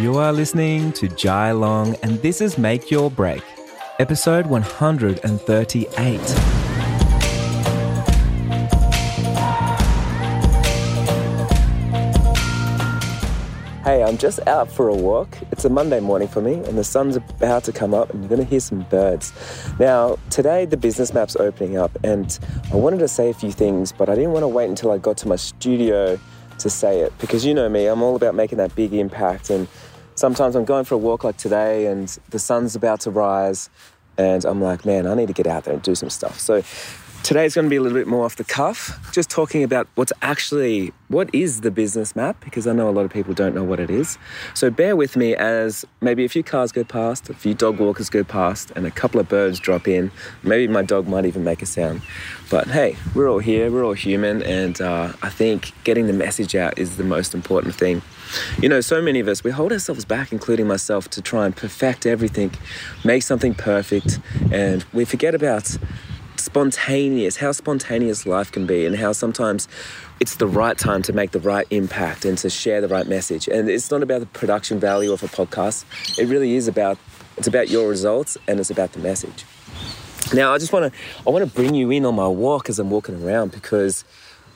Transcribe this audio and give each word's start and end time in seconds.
You 0.00 0.16
are 0.16 0.32
listening 0.32 0.92
to 0.92 1.08
Jai 1.08 1.52
Long, 1.52 1.94
and 1.96 2.12
this 2.22 2.40
is 2.40 2.56
Make 2.56 2.90
Your 2.90 3.10
Break, 3.10 3.42
episode 3.98 4.46
138. 4.46 6.20
Hey, 13.84 14.02
I'm 14.02 14.16
just 14.16 14.40
out 14.46 14.72
for 14.72 14.88
a 14.88 14.94
walk. 14.94 15.36
It's 15.52 15.66
a 15.66 15.68
Monday 15.68 16.00
morning 16.00 16.28
for 16.28 16.40
me, 16.40 16.54
and 16.54 16.78
the 16.78 16.84
sun's 16.84 17.16
about 17.16 17.64
to 17.64 17.72
come 17.72 17.92
up, 17.92 18.08
and 18.08 18.22
you're 18.22 18.30
going 18.30 18.40
to 18.40 18.48
hear 18.48 18.60
some 18.60 18.80
birds. 18.84 19.34
Now, 19.78 20.16
today 20.30 20.64
the 20.64 20.78
business 20.78 21.12
map's 21.12 21.36
opening 21.36 21.76
up, 21.76 21.90
and 22.02 22.38
I 22.72 22.76
wanted 22.76 23.00
to 23.00 23.08
say 23.08 23.28
a 23.28 23.34
few 23.34 23.52
things, 23.52 23.92
but 23.92 24.08
I 24.08 24.14
didn't 24.14 24.32
want 24.32 24.44
to 24.44 24.48
wait 24.48 24.70
until 24.70 24.92
I 24.92 24.96
got 24.96 25.18
to 25.18 25.28
my 25.28 25.36
studio 25.36 26.18
to 26.60 26.70
say 26.70 27.00
it 27.00 27.12
because 27.18 27.44
you 27.44 27.54
know 27.54 27.68
me, 27.68 27.86
I'm 27.86 28.02
all 28.02 28.16
about 28.16 28.34
making 28.34 28.58
that 28.58 28.74
big 28.74 28.92
impact. 28.92 29.50
And 29.50 29.66
sometimes 30.14 30.56
I'm 30.56 30.64
going 30.64 30.84
for 30.84 30.94
a 30.94 30.98
walk 30.98 31.24
like 31.24 31.36
today, 31.36 31.86
and 31.86 32.08
the 32.30 32.38
sun's 32.38 32.74
about 32.76 33.00
to 33.00 33.10
rise, 33.10 33.70
and 34.18 34.44
I'm 34.44 34.60
like, 34.60 34.84
man, 34.84 35.06
I 35.06 35.14
need 35.14 35.28
to 35.28 35.32
get 35.32 35.46
out 35.46 35.64
there 35.64 35.74
and 35.74 35.82
do 35.82 35.94
some 35.94 36.10
stuff. 36.10 36.38
So 36.38 36.62
Today's 37.22 37.54
going 37.54 37.66
to 37.66 37.70
be 37.70 37.76
a 37.76 37.80
little 37.80 37.96
bit 37.96 38.08
more 38.08 38.24
off 38.24 38.36
the 38.36 38.44
cuff, 38.44 38.98
just 39.12 39.30
talking 39.30 39.62
about 39.62 39.86
what's 39.94 40.12
actually 40.20 40.92
what 41.08 41.28
is 41.32 41.60
the 41.60 41.70
business 41.70 42.16
map 42.16 42.40
because 42.40 42.66
I 42.66 42.72
know 42.72 42.88
a 42.88 42.90
lot 42.90 43.04
of 43.04 43.12
people 43.12 43.34
don't 43.34 43.54
know 43.54 43.62
what 43.62 43.78
it 43.78 43.90
is. 43.90 44.16
So 44.54 44.70
bear 44.70 44.96
with 44.96 45.16
me 45.16 45.36
as 45.36 45.84
maybe 46.00 46.24
a 46.24 46.28
few 46.28 46.42
cars 46.42 46.72
go 46.72 46.82
past, 46.82 47.28
a 47.28 47.34
few 47.34 47.52
dog 47.52 47.78
walkers 47.78 48.08
go 48.08 48.24
past, 48.24 48.72
and 48.74 48.86
a 48.86 48.90
couple 48.90 49.20
of 49.20 49.28
birds 49.28 49.60
drop 49.60 49.86
in. 49.86 50.10
Maybe 50.42 50.72
my 50.72 50.82
dog 50.82 51.08
might 51.08 51.26
even 51.26 51.44
make 51.44 51.62
a 51.62 51.66
sound. 51.66 52.02
But 52.48 52.68
hey, 52.68 52.96
we're 53.14 53.28
all 53.28 53.38
here, 53.38 53.70
we're 53.70 53.84
all 53.84 53.92
human, 53.92 54.42
and 54.42 54.80
uh, 54.80 55.12
I 55.22 55.28
think 55.28 55.72
getting 55.84 56.06
the 56.06 56.12
message 56.12 56.56
out 56.56 56.78
is 56.78 56.96
the 56.96 57.04
most 57.04 57.34
important 57.34 57.74
thing. 57.74 58.02
You 58.60 58.68
know, 58.68 58.80
so 58.80 59.02
many 59.02 59.20
of 59.20 59.28
us, 59.28 59.44
we 59.44 59.50
hold 59.50 59.72
ourselves 59.72 60.04
back, 60.04 60.32
including 60.32 60.66
myself, 60.66 61.08
to 61.10 61.22
try 61.22 61.46
and 61.46 61.54
perfect 61.54 62.06
everything, 62.06 62.52
make 63.04 63.22
something 63.22 63.54
perfect, 63.54 64.20
and 64.50 64.84
we 64.92 65.04
forget 65.04 65.34
about 65.34 65.76
spontaneous, 66.40 67.36
how 67.36 67.52
spontaneous 67.52 68.26
life 68.26 68.50
can 68.50 68.66
be, 68.66 68.86
and 68.86 68.96
how 68.96 69.12
sometimes 69.12 69.68
it's 70.20 70.36
the 70.36 70.46
right 70.46 70.76
time 70.76 71.02
to 71.02 71.12
make 71.12 71.30
the 71.30 71.40
right 71.40 71.66
impact 71.70 72.24
and 72.24 72.36
to 72.38 72.50
share 72.50 72.80
the 72.80 72.88
right 72.88 73.06
message. 73.06 73.48
And 73.48 73.70
it's 73.70 73.90
not 73.90 74.02
about 74.02 74.20
the 74.20 74.26
production 74.26 74.80
value 74.80 75.12
of 75.12 75.22
a 75.22 75.28
podcast. 75.28 75.84
It 76.18 76.26
really 76.26 76.54
is 76.56 76.68
about 76.68 76.98
it's 77.36 77.46
about 77.46 77.70
your 77.70 77.88
results 77.88 78.36
and 78.46 78.60
it's 78.60 78.70
about 78.70 78.92
the 78.92 78.98
message. 78.98 79.46
Now, 80.34 80.52
I 80.52 80.58
just 80.58 80.72
want 80.72 80.92
to 80.92 81.00
I 81.26 81.30
want 81.30 81.48
to 81.48 81.54
bring 81.54 81.74
you 81.74 81.90
in 81.90 82.04
on 82.04 82.14
my 82.14 82.28
walk 82.28 82.68
as 82.68 82.78
I'm 82.78 82.90
walking 82.90 83.22
around 83.22 83.52
because 83.52 84.04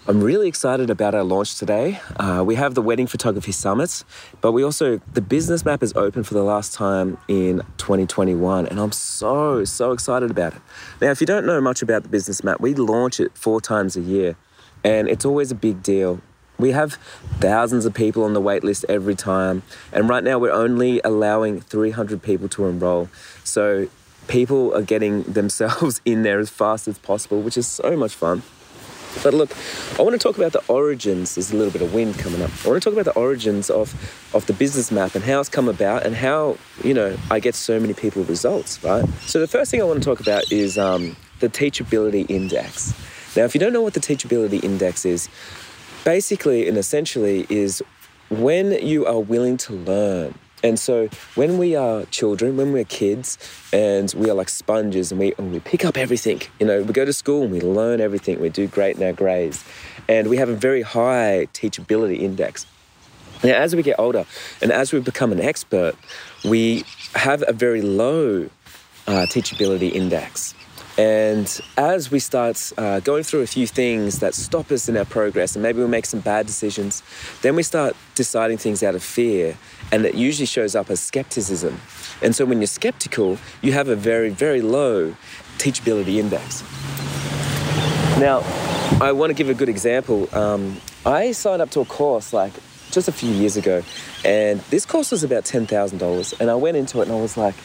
I'm 0.06 0.20
really 0.20 0.48
excited 0.48 0.90
about 0.90 1.14
our 1.14 1.24
launch 1.24 1.58
today. 1.58 1.98
Uh, 2.16 2.44
we 2.46 2.56
have 2.56 2.74
the 2.74 2.82
Wedding 2.82 3.06
Photography 3.06 3.52
Summit, 3.52 4.04
but 4.42 4.52
we 4.52 4.62
also, 4.62 5.00
the 5.14 5.22
business 5.22 5.64
map 5.64 5.82
is 5.82 5.94
open 5.94 6.24
for 6.24 6.34
the 6.34 6.42
last 6.42 6.74
time 6.74 7.16
in 7.26 7.62
2021, 7.78 8.66
and 8.66 8.78
I'm 8.78 8.92
so, 8.92 9.64
so 9.64 9.92
excited 9.92 10.30
about 10.30 10.52
it. 10.56 10.60
Now, 11.00 11.10
if 11.10 11.22
you 11.22 11.26
don't 11.26 11.46
know 11.46 11.58
much 11.58 11.80
about 11.80 12.02
the 12.02 12.10
business 12.10 12.44
map, 12.44 12.60
we 12.60 12.74
launch 12.74 13.18
it 13.18 13.32
four 13.34 13.62
times 13.62 13.96
a 13.96 14.02
year, 14.02 14.36
and 14.84 15.08
it's 15.08 15.24
always 15.24 15.50
a 15.50 15.54
big 15.54 15.82
deal. 15.82 16.20
We 16.58 16.72
have 16.72 16.98
thousands 17.40 17.86
of 17.86 17.94
people 17.94 18.24
on 18.24 18.34
the 18.34 18.42
wait 18.42 18.62
list 18.62 18.84
every 18.90 19.14
time, 19.14 19.62
and 19.90 20.06
right 20.06 20.22
now 20.22 20.38
we're 20.38 20.52
only 20.52 21.00
allowing 21.02 21.62
300 21.62 22.22
people 22.22 22.50
to 22.50 22.66
enroll. 22.66 23.08
So 23.42 23.88
people 24.28 24.74
are 24.74 24.82
getting 24.82 25.22
themselves 25.22 26.02
in 26.04 26.24
there 26.24 26.40
as 26.40 26.50
fast 26.50 26.88
as 26.88 26.98
possible, 26.98 27.40
which 27.40 27.56
is 27.56 27.66
so 27.66 27.96
much 27.96 28.14
fun. 28.14 28.42
But 29.22 29.34
look, 29.34 29.50
I 29.98 30.02
want 30.02 30.12
to 30.12 30.18
talk 30.18 30.36
about 30.36 30.52
the 30.52 30.62
origins. 30.68 31.34
There's 31.34 31.52
a 31.52 31.56
little 31.56 31.72
bit 31.72 31.82
of 31.82 31.94
wind 31.94 32.18
coming 32.18 32.42
up. 32.42 32.50
I 32.64 32.68
want 32.68 32.82
to 32.82 32.90
talk 32.90 32.98
about 32.98 33.12
the 33.12 33.18
origins 33.18 33.70
of, 33.70 33.94
of 34.34 34.46
the 34.46 34.52
business 34.52 34.90
map 34.90 35.14
and 35.14 35.24
how 35.24 35.40
it's 35.40 35.48
come 35.48 35.68
about 35.68 36.04
and 36.04 36.14
how, 36.14 36.58
you 36.82 36.94
know, 36.94 37.16
I 37.30 37.40
get 37.40 37.54
so 37.54 37.78
many 37.78 37.94
people 37.94 38.24
results, 38.24 38.82
right? 38.82 39.08
So 39.22 39.40
the 39.40 39.48
first 39.48 39.70
thing 39.70 39.80
I 39.80 39.84
want 39.84 40.02
to 40.02 40.04
talk 40.04 40.20
about 40.20 40.50
is 40.52 40.76
um, 40.78 41.16
the 41.40 41.48
teachability 41.48 42.28
index. 42.28 42.92
Now, 43.36 43.44
if 43.44 43.54
you 43.54 43.60
don't 43.60 43.72
know 43.72 43.82
what 43.82 43.94
the 43.94 44.00
teachability 44.00 44.62
index 44.62 45.04
is, 45.04 45.28
basically 46.04 46.68
and 46.68 46.76
essentially 46.76 47.46
is 47.48 47.82
when 48.28 48.72
you 48.86 49.06
are 49.06 49.20
willing 49.20 49.56
to 49.56 49.72
learn 49.72 50.34
and 50.64 50.78
so 50.78 51.08
when 51.34 51.58
we 51.58 51.76
are 51.76 52.04
children, 52.06 52.56
when 52.56 52.72
we're 52.72 52.84
kids, 52.84 53.38
and 53.70 54.12
we 54.16 54.30
are 54.30 54.34
like 54.34 54.48
sponges 54.48 55.12
and 55.12 55.20
we, 55.20 55.34
and 55.36 55.52
we 55.52 55.60
pick 55.60 55.84
up 55.84 55.98
everything, 55.98 56.40
you 56.58 56.66
know, 56.66 56.82
we 56.82 56.92
go 56.94 57.04
to 57.04 57.12
school 57.12 57.42
and 57.42 57.52
we 57.52 57.60
learn 57.60 58.00
everything, 58.00 58.40
we 58.40 58.48
do 58.48 58.66
great 58.66 58.96
in 58.96 59.02
our 59.02 59.12
grades, 59.12 59.62
and 60.08 60.28
we 60.28 60.38
have 60.38 60.48
a 60.48 60.56
very 60.56 60.80
high 60.80 61.48
teachability 61.52 62.18
index. 62.18 62.66
Now, 63.44 63.56
as 63.56 63.76
we 63.76 63.82
get 63.82 63.98
older 63.98 64.24
and 64.62 64.72
as 64.72 64.90
we 64.90 65.00
become 65.00 65.32
an 65.32 65.40
expert, 65.40 65.96
we 66.44 66.84
have 67.14 67.44
a 67.46 67.52
very 67.52 67.82
low 67.82 68.48
uh, 69.06 69.26
teachability 69.28 69.92
index. 69.92 70.54
And 70.96 71.60
as 71.76 72.10
we 72.10 72.20
start 72.20 72.72
uh, 72.78 73.00
going 73.00 73.24
through 73.24 73.40
a 73.40 73.48
few 73.48 73.66
things 73.66 74.20
that 74.20 74.32
stop 74.32 74.70
us 74.70 74.88
in 74.88 74.96
our 74.96 75.04
progress, 75.04 75.56
and 75.56 75.62
maybe 75.62 75.80
we 75.80 75.88
make 75.88 76.06
some 76.06 76.20
bad 76.20 76.46
decisions, 76.46 77.02
then 77.42 77.56
we 77.56 77.64
start 77.64 77.96
deciding 78.14 78.58
things 78.58 78.82
out 78.82 78.94
of 78.94 79.02
fear, 79.02 79.56
and 79.90 80.04
it 80.06 80.14
usually 80.14 80.46
shows 80.46 80.76
up 80.76 80.90
as 80.90 81.00
skepticism. 81.00 81.80
And 82.22 82.34
so 82.34 82.44
when 82.44 82.58
you're 82.60 82.68
skeptical, 82.68 83.38
you 83.60 83.72
have 83.72 83.88
a 83.88 83.96
very, 83.96 84.30
very 84.30 84.62
low 84.62 85.16
teachability 85.58 86.16
index. 86.16 86.62
Now, 88.20 88.42
I 89.00 89.10
want 89.10 89.30
to 89.30 89.34
give 89.34 89.48
a 89.48 89.54
good 89.54 89.68
example. 89.68 90.28
Um, 90.32 90.80
I 91.04 91.32
signed 91.32 91.60
up 91.60 91.70
to 91.70 91.80
a 91.80 91.84
course 91.84 92.32
like 92.32 92.52
just 92.92 93.08
a 93.08 93.12
few 93.12 93.30
years 93.30 93.56
ago, 93.56 93.82
and 94.24 94.60
this 94.70 94.86
course 94.86 95.10
was 95.10 95.24
about 95.24 95.42
$10,000, 95.44 96.40
and 96.40 96.50
I 96.50 96.54
went 96.54 96.76
into 96.76 97.00
it 97.00 97.08
and 97.08 97.16
I 97.16 97.20
was 97.20 97.36
like, 97.36 97.56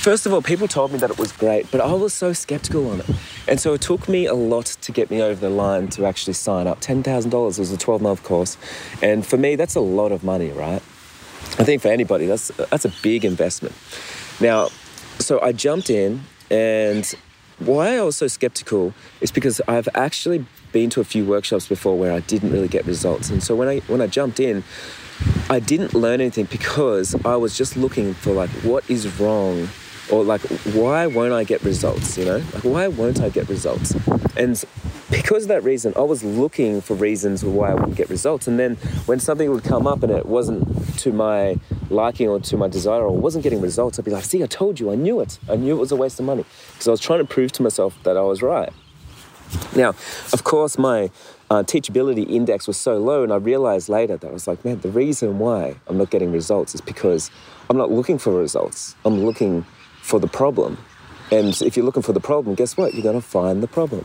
First 0.00 0.24
of 0.24 0.32
all, 0.32 0.40
people 0.40 0.66
told 0.66 0.92
me 0.92 0.98
that 1.00 1.10
it 1.10 1.18
was 1.18 1.30
great, 1.30 1.70
but 1.70 1.82
I 1.82 1.92
was 1.92 2.14
so 2.14 2.32
skeptical 2.32 2.88
on 2.88 3.00
it. 3.00 3.06
And 3.46 3.60
so 3.60 3.74
it 3.74 3.82
took 3.82 4.08
me 4.08 4.24
a 4.24 4.32
lot 4.32 4.64
to 4.64 4.92
get 4.92 5.10
me 5.10 5.20
over 5.20 5.38
the 5.38 5.50
line 5.50 5.88
to 5.88 6.06
actually 6.06 6.32
sign 6.32 6.66
up. 6.66 6.80
$10,000 6.80 7.58
was 7.58 7.70
a 7.70 7.76
12 7.76 8.00
month 8.00 8.22
course. 8.22 8.56
And 9.02 9.26
for 9.26 9.36
me, 9.36 9.56
that's 9.56 9.74
a 9.74 9.80
lot 9.80 10.10
of 10.10 10.24
money, 10.24 10.52
right? 10.52 10.80
I 11.58 11.64
think 11.64 11.82
for 11.82 11.88
anybody, 11.88 12.24
that's, 12.24 12.48
that's 12.70 12.86
a 12.86 12.92
big 13.02 13.26
investment. 13.26 13.74
Now, 14.40 14.70
so 15.18 15.38
I 15.42 15.52
jumped 15.52 15.90
in, 15.90 16.22
and 16.50 17.04
why 17.58 17.98
I 17.98 18.00
was 18.00 18.16
so 18.16 18.26
skeptical 18.26 18.94
is 19.20 19.30
because 19.30 19.60
I've 19.68 19.88
actually 19.94 20.46
been 20.72 20.88
to 20.90 21.02
a 21.02 21.04
few 21.04 21.26
workshops 21.26 21.68
before 21.68 21.98
where 21.98 22.14
I 22.14 22.20
didn't 22.20 22.52
really 22.52 22.68
get 22.68 22.86
results. 22.86 23.28
And 23.28 23.42
so 23.42 23.54
when 23.54 23.68
I, 23.68 23.80
when 23.80 24.00
I 24.00 24.06
jumped 24.06 24.40
in, 24.40 24.64
I 25.50 25.60
didn't 25.60 25.92
learn 25.92 26.22
anything 26.22 26.46
because 26.46 27.14
I 27.26 27.36
was 27.36 27.58
just 27.58 27.76
looking 27.76 28.14
for 28.14 28.32
like 28.32 28.48
what 28.62 28.88
is 28.88 29.20
wrong 29.20 29.68
or 30.10 30.24
like 30.24 30.40
why 30.74 31.06
won't 31.06 31.32
i 31.32 31.44
get 31.44 31.62
results 31.62 32.18
you 32.18 32.24
know? 32.24 32.38
Like 32.54 32.64
why 32.64 32.88
won't 32.88 33.20
i 33.20 33.28
get 33.28 33.48
results? 33.48 33.94
And 34.36 34.62
because 35.10 35.44
of 35.44 35.48
that 35.48 35.64
reason 35.64 35.92
i 35.96 36.00
was 36.00 36.22
looking 36.22 36.80
for 36.80 36.94
reasons 36.94 37.44
why 37.44 37.70
i 37.70 37.74
wouldn't 37.74 37.96
get 37.96 38.10
results. 38.10 38.46
And 38.46 38.58
then 38.58 38.76
when 39.06 39.20
something 39.20 39.50
would 39.50 39.64
come 39.64 39.86
up 39.86 40.02
and 40.02 40.12
it 40.12 40.26
wasn't 40.26 40.98
to 40.98 41.12
my 41.12 41.58
liking 41.88 42.28
or 42.28 42.40
to 42.40 42.56
my 42.56 42.68
desire 42.68 43.02
or 43.02 43.16
wasn't 43.16 43.42
getting 43.42 43.60
results 43.60 43.98
i'd 43.98 44.04
be 44.04 44.10
like 44.10 44.24
see 44.24 44.42
i 44.42 44.46
told 44.46 44.80
you. 44.80 44.90
I 44.90 44.94
knew 44.94 45.20
it. 45.20 45.38
I 45.48 45.56
knew 45.56 45.76
it 45.76 45.80
was 45.80 45.92
a 45.92 45.96
waste 45.96 46.18
of 46.20 46.26
money. 46.26 46.44
Because 46.72 46.88
i 46.88 46.90
was 46.90 47.00
trying 47.00 47.20
to 47.20 47.24
prove 47.24 47.52
to 47.52 47.62
myself 47.62 47.98
that 48.04 48.16
i 48.16 48.22
was 48.22 48.42
right. 48.42 48.72
Now 49.74 49.90
of 50.32 50.44
course 50.44 50.78
my 50.78 51.10
uh, 51.50 51.64
teachability 51.64 52.30
index 52.30 52.68
was 52.68 52.76
so 52.76 52.96
low 52.98 53.24
and 53.24 53.32
i 53.32 53.36
realized 53.36 53.88
later 53.88 54.16
that 54.16 54.28
i 54.28 54.30
was 54.30 54.46
like 54.46 54.64
man 54.64 54.78
the 54.80 54.88
reason 54.88 55.40
why 55.40 55.74
i'm 55.88 55.98
not 55.98 56.08
getting 56.08 56.30
results 56.30 56.76
is 56.76 56.80
because 56.80 57.28
i'm 57.68 57.76
not 57.76 57.90
looking 57.90 58.18
for 58.18 58.32
results. 58.32 58.94
I'm 59.04 59.24
looking 59.24 59.66
for 60.10 60.18
the 60.18 60.28
problem. 60.28 60.76
And 61.30 61.62
if 61.62 61.76
you're 61.76 61.86
looking 61.86 62.02
for 62.02 62.12
the 62.12 62.20
problem, 62.20 62.56
guess 62.56 62.76
what? 62.76 62.92
You're 62.92 63.04
going 63.04 63.20
to 63.20 63.26
find 63.26 63.62
the 63.62 63.68
problem. 63.68 64.04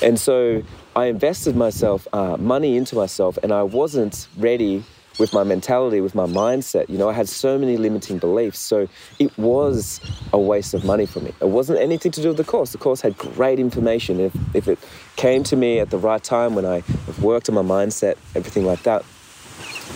And 0.00 0.18
so 0.18 0.62
I 0.96 1.06
invested 1.06 1.54
myself, 1.54 2.08
uh, 2.14 2.38
money 2.38 2.78
into 2.78 2.96
myself, 2.96 3.38
and 3.42 3.52
I 3.52 3.62
wasn't 3.62 4.28
ready 4.38 4.82
with 5.18 5.34
my 5.34 5.44
mentality, 5.44 6.00
with 6.00 6.14
my 6.14 6.24
mindset. 6.24 6.88
You 6.88 6.96
know, 6.96 7.10
I 7.10 7.12
had 7.12 7.28
so 7.28 7.58
many 7.58 7.76
limiting 7.76 8.18
beliefs. 8.18 8.58
So 8.58 8.88
it 9.18 9.36
was 9.36 10.00
a 10.32 10.38
waste 10.38 10.72
of 10.72 10.84
money 10.84 11.04
for 11.04 11.20
me. 11.20 11.32
It 11.40 11.48
wasn't 11.48 11.80
anything 11.80 12.12
to 12.12 12.22
do 12.22 12.28
with 12.28 12.36
the 12.38 12.44
course. 12.44 12.72
The 12.72 12.78
course 12.78 13.02
had 13.02 13.18
great 13.18 13.58
information. 13.58 14.20
If, 14.20 14.34
if 14.54 14.68
it 14.68 14.78
came 15.16 15.42
to 15.44 15.56
me 15.56 15.80
at 15.80 15.90
the 15.90 15.98
right 15.98 16.22
time 16.22 16.54
when 16.54 16.64
I 16.64 16.82
worked 17.20 17.50
on 17.50 17.54
my 17.54 17.62
mindset, 17.62 18.16
everything 18.34 18.64
like 18.64 18.82
that, 18.84 19.04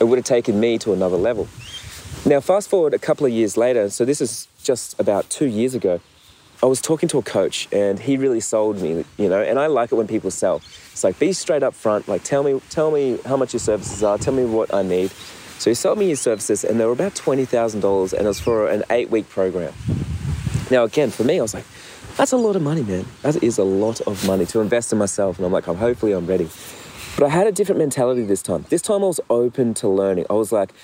it 0.00 0.04
would 0.04 0.18
have 0.18 0.24
taken 0.26 0.60
me 0.60 0.78
to 0.78 0.92
another 0.92 1.16
level. 1.16 1.48
Now, 2.26 2.40
fast 2.40 2.68
forward 2.68 2.94
a 2.94 2.98
couple 2.98 3.26
of 3.26 3.32
years 3.32 3.56
later, 3.56 3.88
so 3.90 4.04
this 4.04 4.20
is 4.20 4.46
just 4.62 4.98
about 5.00 5.30
two 5.30 5.46
years 5.46 5.74
ago, 5.74 6.00
I 6.62 6.66
was 6.66 6.82
talking 6.82 7.08
to 7.08 7.18
a 7.18 7.22
coach 7.22 7.66
and 7.72 7.98
he 7.98 8.18
really 8.18 8.40
sold 8.40 8.82
me, 8.82 9.04
you 9.16 9.28
know, 9.30 9.40
and 9.40 9.58
I 9.58 9.66
like 9.66 9.92
it 9.92 9.94
when 9.94 10.06
people 10.06 10.30
sell. 10.30 10.56
It's 10.92 11.02
like 11.02 11.18
be 11.18 11.32
straight 11.32 11.62
up 11.62 11.74
front, 11.74 12.06
like 12.06 12.22
tell 12.22 12.42
me 12.42 12.60
tell 12.68 12.90
me 12.90 13.18
how 13.24 13.38
much 13.38 13.54
your 13.54 13.60
services 13.60 14.02
are, 14.02 14.18
tell 14.18 14.34
me 14.34 14.44
what 14.44 14.72
I 14.74 14.82
need. 14.82 15.10
So 15.58 15.70
he 15.70 15.74
sold 15.74 15.98
me 15.98 16.08
his 16.08 16.20
services 16.20 16.62
and 16.62 16.78
they 16.78 16.84
were 16.84 16.92
about 16.92 17.14
twenty 17.14 17.46
thousand 17.46 17.80
dollars 17.80 18.12
and 18.12 18.26
it 18.26 18.28
was 18.28 18.40
for 18.40 18.68
an 18.68 18.84
eight 18.90 19.08
week 19.08 19.30
program. 19.30 19.72
Now 20.70 20.84
again, 20.84 21.08
for 21.10 21.24
me, 21.24 21.38
I 21.38 21.42
was 21.42 21.54
like, 21.54 21.64
that's 22.18 22.32
a 22.32 22.36
lot 22.36 22.56
of 22.56 22.60
money, 22.60 22.82
man. 22.82 23.06
That 23.22 23.42
is 23.42 23.56
a 23.56 23.64
lot 23.64 24.02
of 24.02 24.26
money 24.26 24.44
to 24.46 24.60
invest 24.60 24.92
in 24.92 24.98
myself. 24.98 25.38
And 25.38 25.46
I'm 25.46 25.52
like, 25.52 25.66
I'm 25.66 25.76
hopefully 25.76 26.12
I'm 26.12 26.26
ready. 26.26 26.50
But 27.16 27.24
I 27.24 27.28
had 27.30 27.46
a 27.46 27.52
different 27.52 27.78
mentality 27.78 28.24
this 28.24 28.42
time. 28.42 28.66
This 28.68 28.82
time 28.82 29.02
I 29.02 29.06
was 29.06 29.20
open 29.30 29.72
to 29.74 29.88
learning. 29.88 30.26
I 30.28 30.34
was 30.34 30.52
like, 30.52 30.74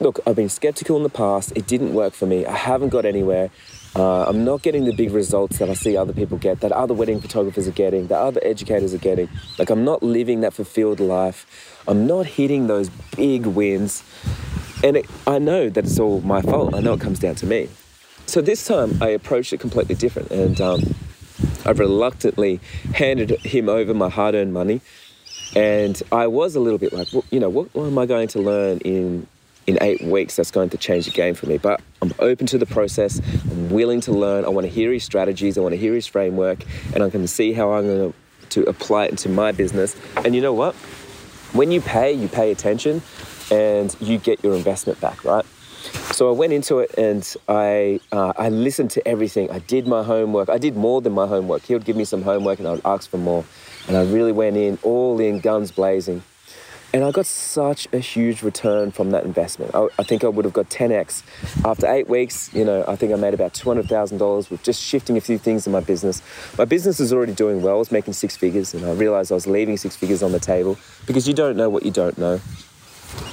look, 0.00 0.20
I've 0.26 0.36
been 0.36 0.48
skeptical 0.48 0.96
in 0.96 1.02
the 1.02 1.08
past. 1.08 1.52
It 1.56 1.66
didn't 1.66 1.94
work 1.94 2.12
for 2.12 2.26
me. 2.26 2.44
I 2.46 2.56
haven't 2.56 2.90
got 2.90 3.04
anywhere. 3.04 3.50
Uh, 3.94 4.24
I'm 4.24 4.44
not 4.44 4.62
getting 4.62 4.84
the 4.84 4.94
big 4.94 5.10
results 5.10 5.58
that 5.58 5.70
I 5.70 5.74
see 5.74 5.96
other 5.96 6.12
people 6.12 6.36
get, 6.36 6.60
that 6.60 6.72
other 6.72 6.92
wedding 6.92 7.20
photographers 7.20 7.66
are 7.66 7.72
getting, 7.72 8.08
that 8.08 8.18
other 8.18 8.40
educators 8.44 8.92
are 8.92 8.98
getting. 8.98 9.28
Like, 9.58 9.70
I'm 9.70 9.84
not 9.84 10.02
living 10.02 10.42
that 10.42 10.52
fulfilled 10.52 11.00
life. 11.00 11.82
I'm 11.88 12.06
not 12.06 12.26
hitting 12.26 12.66
those 12.66 12.90
big 13.16 13.46
wins. 13.46 14.02
And 14.84 14.98
it, 14.98 15.06
I 15.26 15.38
know 15.38 15.70
that 15.70 15.84
it's 15.84 15.98
all 15.98 16.20
my 16.20 16.42
fault. 16.42 16.74
I 16.74 16.80
know 16.80 16.92
it 16.92 17.00
comes 17.00 17.18
down 17.18 17.36
to 17.36 17.46
me. 17.46 17.70
So 18.26 18.42
this 18.42 18.66
time 18.66 19.02
I 19.02 19.08
approached 19.08 19.54
it 19.54 19.60
completely 19.60 19.94
different. 19.94 20.30
And 20.30 20.60
um, 20.60 20.94
I 21.64 21.70
reluctantly 21.70 22.60
handed 22.94 23.30
him 23.40 23.70
over 23.70 23.94
my 23.94 24.10
hard 24.10 24.34
earned 24.34 24.52
money. 24.52 24.82
And 25.54 26.02
I 26.12 26.26
was 26.26 26.54
a 26.54 26.60
little 26.60 26.78
bit 26.78 26.92
like, 26.92 27.08
well, 27.14 27.24
you 27.30 27.40
know, 27.40 27.48
what, 27.48 27.74
what 27.74 27.86
am 27.86 27.96
I 27.96 28.04
going 28.04 28.28
to 28.28 28.40
learn 28.40 28.78
in 28.80 29.26
in 29.66 29.78
eight 29.80 30.02
weeks 30.02 30.36
that's 30.36 30.50
going 30.50 30.70
to 30.70 30.78
change 30.78 31.06
the 31.06 31.10
game 31.10 31.34
for 31.34 31.46
me. 31.46 31.58
But 31.58 31.80
I'm 32.02 32.12
open 32.18 32.46
to 32.48 32.58
the 32.58 32.66
process. 32.66 33.20
I'm 33.50 33.70
willing 33.70 34.00
to 34.02 34.12
learn. 34.12 34.44
I 34.44 34.48
want 34.48 34.66
to 34.66 34.72
hear 34.72 34.92
his 34.92 35.04
strategies. 35.04 35.58
I 35.58 35.60
want 35.60 35.72
to 35.72 35.78
hear 35.78 35.94
his 35.94 36.06
framework, 36.06 36.64
and 36.94 37.02
I'm 37.02 37.10
going 37.10 37.24
to 37.24 37.28
see 37.28 37.52
how 37.52 37.72
I'm 37.72 37.86
going 37.86 38.12
to, 38.12 38.48
to 38.62 38.68
apply 38.68 39.06
it 39.06 39.10
into 39.10 39.28
my 39.28 39.52
business. 39.52 39.96
And 40.24 40.34
you 40.34 40.40
know 40.40 40.52
what? 40.52 40.74
When 41.52 41.70
you 41.70 41.80
pay, 41.80 42.12
you 42.12 42.28
pay 42.28 42.52
attention, 42.52 43.02
and 43.50 43.94
you 44.00 44.18
get 44.18 44.42
your 44.42 44.54
investment 44.54 45.00
back, 45.00 45.24
right? 45.24 45.44
So 46.12 46.28
I 46.28 46.32
went 46.32 46.52
into 46.52 46.80
it 46.80 46.94
and 46.98 47.34
I 47.48 48.00
uh, 48.10 48.32
I 48.36 48.48
listened 48.48 48.90
to 48.92 49.06
everything. 49.06 49.50
I 49.50 49.60
did 49.60 49.86
my 49.86 50.02
homework. 50.02 50.48
I 50.48 50.58
did 50.58 50.76
more 50.76 51.00
than 51.00 51.12
my 51.12 51.26
homework. 51.26 51.62
He 51.62 51.74
would 51.74 51.84
give 51.84 51.96
me 51.96 52.04
some 52.04 52.22
homework 52.22 52.58
and 52.58 52.66
I 52.66 52.72
would 52.72 52.80
ask 52.84 53.08
for 53.08 53.18
more. 53.18 53.44
And 53.86 53.96
I 53.96 54.02
really 54.04 54.32
went 54.32 54.56
in 54.56 54.78
all 54.82 55.20
in 55.20 55.40
guns 55.40 55.70
blazing. 55.70 56.22
And 56.96 57.04
I 57.04 57.10
got 57.10 57.26
such 57.26 57.86
a 57.92 57.98
huge 57.98 58.42
return 58.42 58.90
from 58.90 59.10
that 59.10 59.26
investment. 59.26 59.74
I, 59.74 59.86
I 59.98 60.02
think 60.02 60.24
I 60.24 60.28
would 60.28 60.46
have 60.46 60.54
got 60.54 60.70
10x. 60.70 61.22
After 61.62 61.86
eight 61.86 62.08
weeks, 62.08 62.48
you 62.54 62.64
know, 62.64 62.86
I 62.88 62.96
think 62.96 63.12
I 63.12 63.16
made 63.16 63.34
about 63.34 63.52
$200,000 63.52 64.48
with 64.48 64.62
just 64.62 64.82
shifting 64.82 65.18
a 65.18 65.20
few 65.20 65.36
things 65.36 65.66
in 65.66 65.74
my 65.74 65.80
business. 65.80 66.22
My 66.56 66.64
business 66.64 66.98
is 66.98 67.12
already 67.12 67.34
doing 67.34 67.60
well. 67.60 67.74
I 67.74 67.78
was 67.78 67.92
making 67.92 68.14
six 68.14 68.34
figures, 68.34 68.72
and 68.72 68.82
I 68.86 68.92
realized 68.92 69.30
I 69.30 69.34
was 69.34 69.46
leaving 69.46 69.76
six 69.76 69.94
figures 69.94 70.22
on 70.22 70.32
the 70.32 70.40
table 70.40 70.78
because 71.06 71.28
you 71.28 71.34
don't 71.34 71.58
know 71.58 71.68
what 71.68 71.82
you 71.82 71.90
don't 71.90 72.16
know. 72.16 72.40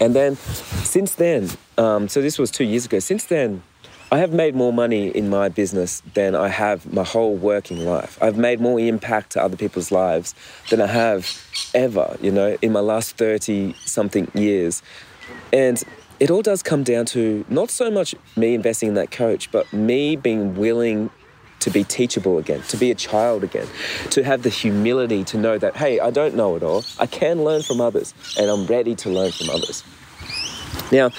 And 0.02 0.14
then 0.14 0.36
since 0.36 1.16
then, 1.16 1.50
um, 1.78 2.10
so 2.10 2.22
this 2.22 2.38
was 2.38 2.52
two 2.52 2.66
years 2.66 2.86
ago, 2.86 3.00
since 3.00 3.24
then, 3.24 3.64
I 4.14 4.18
have 4.18 4.32
made 4.32 4.54
more 4.54 4.72
money 4.72 5.08
in 5.08 5.28
my 5.28 5.50
business 5.50 6.04
than 6.14 6.36
I 6.36 6.48
have 6.48 6.94
my 6.94 7.04
whole 7.04 7.36
working 7.36 7.84
life. 7.84 8.22
I've 8.22 8.38
made 8.38 8.62
more 8.62 8.80
impact 8.80 9.32
to 9.32 9.42
other 9.42 9.58
people's 9.58 9.92
lives 9.92 10.36
than 10.70 10.82
I 10.82 10.86
have 10.86 11.42
ever, 11.74 12.16
you 12.22 12.32
know, 12.32 12.56
in 12.62 12.72
my 12.72 12.80
last 12.80 13.18
30 13.18 13.74
something 13.86 14.30
years. 14.36 14.84
And 15.52 15.84
it 16.20 16.30
all 16.30 16.44
does 16.44 16.62
come 16.62 16.84
down 16.84 17.08
to 17.08 17.44
not 17.50 17.72
so 17.72 17.90
much 17.90 18.14
me 18.36 18.54
investing 18.54 18.90
in 18.90 18.94
that 18.94 19.10
coach, 19.10 19.52
but 19.52 19.74
me 19.74 20.16
being 20.16 20.54
willing 20.58 21.10
to 21.62 21.72
be 21.72 21.84
teachable 21.84 22.38
again, 22.38 22.62
to 22.68 22.78
be 22.78 22.92
a 22.92 22.96
child 22.96 23.44
again, 23.44 23.68
to 24.12 24.24
have 24.24 24.44
the 24.44 24.50
humility 24.50 25.24
to 25.24 25.40
know 25.40 25.58
that, 25.58 25.76
hey, 25.76 26.00
I 26.00 26.12
don't 26.12 26.36
know 26.36 26.56
it 26.56 26.62
all. 26.62 26.84
I 27.00 27.08
can 27.08 27.44
learn 27.44 27.64
from 27.64 27.82
others, 27.82 28.14
and 28.38 28.52
I'm 28.52 28.68
ready 28.68 28.94
to 28.94 29.10
learn 29.10 29.32
from 29.32 29.50
others. 29.50 29.84
Now, 30.92 31.10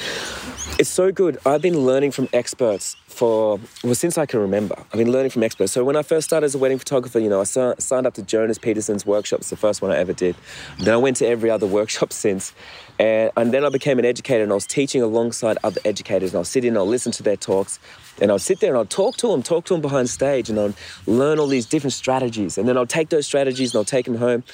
it's 0.79 0.91
so 0.91 1.13
good. 1.13 1.39
I've 1.47 1.63
been 1.63 1.79
learning 1.87 2.11
from 2.11 2.29
experts 2.33 2.97
for, 3.15 3.61
well, 3.83 3.95
since 3.95 4.19
I 4.19 4.27
can 4.27 4.41
remember. 4.41 4.75
I've 4.79 4.99
been 4.99 5.11
learning 5.11 5.31
from 5.31 5.43
experts. 5.43 5.73
So 5.73 5.85
when 5.85 5.97
I 5.97 6.03
first 6.03 6.27
started 6.27 6.45
as 6.45 6.55
a 6.55 6.59
wedding 6.59 6.79
photographer, 6.79 7.19
you 7.19 7.29
know, 7.29 7.41
I 7.41 7.45
signed 7.45 8.07
up 8.07 8.15
to 8.15 8.23
Jonas 8.23 8.59
Peterson's 8.59 9.07
workshops, 9.07 9.51
the 9.51 9.57
first 9.57 9.81
one 9.81 9.91
I 9.91 9.97
ever 9.97 10.13
did. 10.13 10.37
Then 10.79 10.93
I 10.93 10.97
went 10.97 11.17
to 11.19 11.27
every 11.27 11.51
other 11.51 11.67
workshop 11.79 12.13
since. 12.13 12.53
And, 12.99 13.31
and 13.37 13.53
then 13.53 13.65
I 13.65 13.71
became 13.71 13.99
an 13.99 14.05
educator 14.05 14.43
and 14.43 14.53
I 14.53 14.55
was 14.55 14.67
teaching 14.67 15.03
alongside 15.03 15.59
other 15.65 15.81
educators. 15.85 16.31
And 16.31 16.39
I'll 16.39 16.45
sit 16.45 16.65
in 16.65 16.69
and 16.69 16.79
I'll 16.79 16.87
listen 16.87 17.13
to 17.13 17.23
their 17.23 17.37
talks. 17.37 17.79
And 18.21 18.31
I'll 18.31 18.39
sit 18.39 18.61
there 18.61 18.71
and 18.71 18.79
I'll 18.79 18.85
talk 18.85 19.17
to 19.19 19.29
them, 19.29 19.43
talk 19.43 19.65
to 19.67 19.75
them 19.75 19.81
behind 19.81 20.09
stage, 20.09 20.49
and 20.49 20.59
I'll 20.59 20.75
learn 21.07 21.41
all 21.41 21.49
these 21.49 21.67
different 21.67 21.93
strategies. 21.95 22.59
And 22.59 22.69
then 22.69 22.77
I'll 22.77 22.87
take 22.87 23.09
those 23.09 23.27
strategies 23.27 23.75
and 23.75 23.81
I'll 23.81 23.85
take 23.85 24.05
them 24.05 24.17
home. 24.17 24.45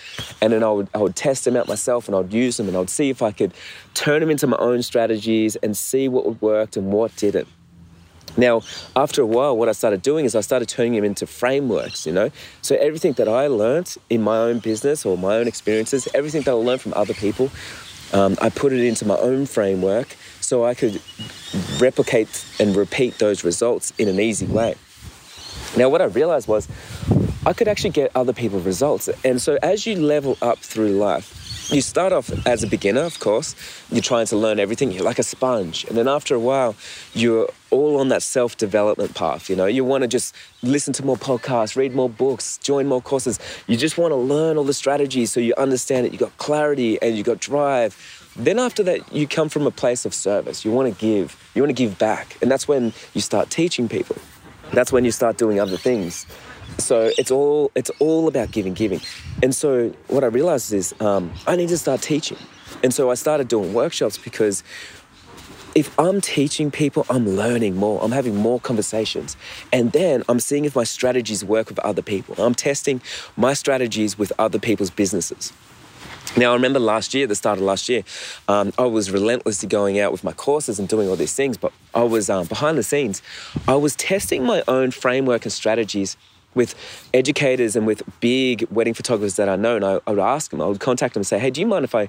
And 0.41 0.53
then 0.53 0.63
I 0.63 0.71
would, 0.71 0.89
I 0.95 0.99
would 0.99 1.17
test 1.17 1.45
them 1.45 1.57
out 1.57 1.69
myself 1.69 2.09
and 2.09 2.17
I'd 2.17 2.33
use 2.33 2.57
them 2.57 2.69
and 2.69 2.77
I'd 2.77 2.89
see 2.89 3.11
if 3.11 3.21
I 3.21 3.33
could 3.33 3.53
turn 3.95 4.21
them 4.21 4.31
into 4.31 4.47
my 4.47 4.57
own 4.57 4.83
strategies 4.83 5.57
and 5.57 5.77
see 5.77 6.09
what 6.09 6.41
worked 6.41 6.77
and 6.77 6.93
what 6.93 7.15
didn't. 7.17 7.49
Now, 8.41 8.63
after 8.97 9.21
a 9.21 9.27
while, 9.27 9.55
what 9.55 9.69
I 9.69 9.73
started 9.73 10.01
doing 10.01 10.25
is 10.25 10.35
I 10.35 10.41
started 10.41 10.67
turning 10.67 10.95
them 10.95 11.05
into 11.05 11.27
frameworks, 11.27 12.07
you 12.07 12.13
know? 12.13 12.31
So 12.63 12.75
everything 12.77 13.13
that 13.15 13.29
I 13.29 13.49
learned 13.49 13.95
in 14.09 14.23
my 14.23 14.39
own 14.39 14.61
business 14.61 15.05
or 15.05 15.19
my 15.19 15.37
own 15.37 15.47
experiences, 15.47 16.09
everything 16.15 16.43
that 16.43 16.53
I 16.53 16.55
learned 16.55 16.81
from 16.81 16.95
other 16.95 17.13
people, 17.13 17.51
um, 18.15 18.39
I 18.41 18.49
put 18.49 18.73
it 18.73 18.83
into 18.83 19.05
my 19.05 19.17
own 19.17 19.45
framework 19.45 20.17
so 20.41 20.65
I 20.65 20.75
could 20.75 21.03
replicate 21.79 22.47
and 22.59 22.75
repeat 22.75 23.19
those 23.19 23.45
results 23.45 23.93
in 23.99 24.09
an 24.09 24.19
easy 24.19 24.47
way. 24.47 24.75
Now, 25.77 25.91
what 25.91 26.01
I 26.01 26.07
realized 26.07 26.49
was 26.49 26.67
I 27.45 27.53
could 27.53 27.69
actually 27.69 27.91
get 27.91 28.11
other 28.15 28.33
people 28.33 28.59
results. 28.61 29.09
And 29.23 29.41
so 29.41 29.59
as 29.63 29.87
you 29.87 29.97
level 29.97 30.39
up 30.41 30.59
through 30.59 30.93
life, 30.93 31.40
you 31.69 31.81
start 31.81 32.13
off 32.13 32.31
as 32.47 32.63
a 32.63 32.67
beginner, 32.67 33.03
of 33.03 33.21
course. 33.21 33.55
You're 33.91 34.03
trying 34.03 34.27
to 34.27 34.37
learn 34.37 34.59
everything. 34.59 34.91
You're 34.91 35.05
like 35.05 35.19
a 35.19 35.23
sponge. 35.23 35.85
And 35.85 35.97
then 35.97 36.09
after 36.09 36.35
a 36.35 36.39
while, 36.39 36.75
you're 37.15 37.49
all 37.71 38.01
on 38.01 38.09
that 38.09 38.23
self 38.23 38.57
development 38.57 39.15
path. 39.15 39.51
You 39.51 39.57
know, 39.57 39.67
you 39.67 39.85
want 39.85 40.03
to 40.03 40.09
just 40.09 40.35
listen 40.63 40.93
to 40.95 41.05
more 41.05 41.17
podcasts, 41.17 41.77
read 41.77 41.95
more 41.95 42.09
books, 42.09 42.59
join 42.59 42.87
more 42.87 43.03
courses. 43.03 43.39
You 43.67 43.77
just 43.77 43.99
want 43.99 44.13
to 44.13 44.17
learn 44.17 44.57
all 44.57 44.65
the 44.65 44.75
strategies 44.75 45.31
so 45.31 45.41
you 45.41 45.55
understand 45.59 46.07
it. 46.07 46.13
You 46.13 46.19
got 46.19 46.37
clarity 46.39 47.01
and 47.03 47.17
you 47.17 47.23
got 47.23 47.41
drive 47.41 47.97
then 48.37 48.59
after 48.59 48.83
that, 48.85 49.13
you 49.13 49.27
come 49.27 49.49
from 49.49 49.67
a 49.67 49.71
place 49.71 50.05
of 50.05 50.15
service. 50.15 50.65
You 50.65 50.71
want 50.71 50.93
to 50.93 50.99
give. 50.99 51.37
You 51.55 51.63
want 51.63 51.71
to 51.71 51.83
give 51.83 51.99
back. 51.99 52.37
And 52.41 52.51
that's 52.51 52.69
when 52.69 52.93
you 53.13 53.21
start 53.21 53.51
teaching 53.51 53.89
people. 53.89 54.17
That's 54.73 54.93
when 54.93 55.05
you 55.05 55.11
start 55.11 55.37
doing 55.37 55.59
other 55.59 55.77
things. 55.77 56.27
So 56.79 57.11
it's 57.19 57.31
all 57.31 57.71
it's 57.75 57.91
all 57.99 58.29
about 58.29 58.51
giving, 58.51 58.75
giving. 58.75 59.01
And 59.43 59.55
so 59.55 59.95
what 60.09 60.25
I 60.25 60.29
realized 60.29 60.73
is 60.73 60.95
um, 61.01 61.33
I 61.47 61.57
need 61.57 61.69
to 61.69 61.79
start 61.79 62.03
teaching. 62.03 62.39
And 62.83 62.95
so 62.95 63.11
I 63.11 63.15
started 63.15 63.49
doing 63.49 63.75
workshops 63.75 64.17
because 64.17 64.63
if 65.75 65.97
I'm 65.99 66.21
teaching 66.21 66.71
people, 66.71 67.07
I'm 67.09 67.29
learning 67.29 67.77
more. 67.77 68.03
I'm 68.03 68.13
having 68.13 68.35
more 68.35 68.59
conversations. 68.59 69.37
And 69.73 69.93
then 69.93 70.25
I'm 70.29 70.41
seeing 70.41 70.65
if 70.65 70.75
my 70.75 70.85
strategies 70.85 71.45
work 71.45 71.69
with 71.69 71.79
other 71.81 72.03
people. 72.03 72.35
I'm 72.39 72.55
testing 72.55 73.01
my 73.37 73.55
strategies 73.55 74.19
with 74.19 74.33
other 74.39 74.59
people's 74.59 74.91
businesses. 74.91 75.53
Now, 76.37 76.51
I 76.51 76.55
remember 76.55 76.79
last 76.79 77.13
year, 77.13 77.27
the 77.27 77.35
start 77.35 77.59
of 77.59 77.65
last 77.65 77.89
year, 77.89 78.05
um, 78.47 78.73
I 78.79 78.85
was 78.85 79.11
relentlessly 79.11 79.69
going 79.69 79.99
out 79.99 80.13
with 80.13 80.23
my 80.23 80.33
courses 80.33 80.79
and 80.79 80.89
doing 80.89 81.09
all 81.09 81.17
these 81.17 81.35
things, 81.35 81.57
but 81.57 81.73
I 81.93 82.05
was 82.05 82.31
um, 82.31 82.47
behind 82.47 82.79
the 82.79 82.85
scenes. 82.85 83.21
I 83.67 83.75
was 83.75 83.97
testing 83.97 84.45
my 84.45 84.63
own 84.69 84.93
framework 84.93 85.45
and 85.45 85.53
strategies 85.53 86.17
with 86.55 86.75
educators 87.15 87.77
and 87.77 87.87
with 87.87 88.03
big 88.21 88.67
wedding 88.71 88.95
photographers 88.95 89.37
that 89.37 89.49
I 89.49 89.57
know. 89.57 89.77
And 89.77 89.85
I, 89.85 90.01
I 90.07 90.11
would 90.11 90.19
ask 90.19 90.51
them, 90.51 90.61
I 90.61 90.67
would 90.67 90.81
contact 90.81 91.15
them 91.15 91.21
and 91.21 91.27
say, 91.27 91.39
hey, 91.39 91.51
do 91.51 91.61
you 91.61 91.67
mind 91.67 91.85
if 91.85 91.95
I 91.95 92.09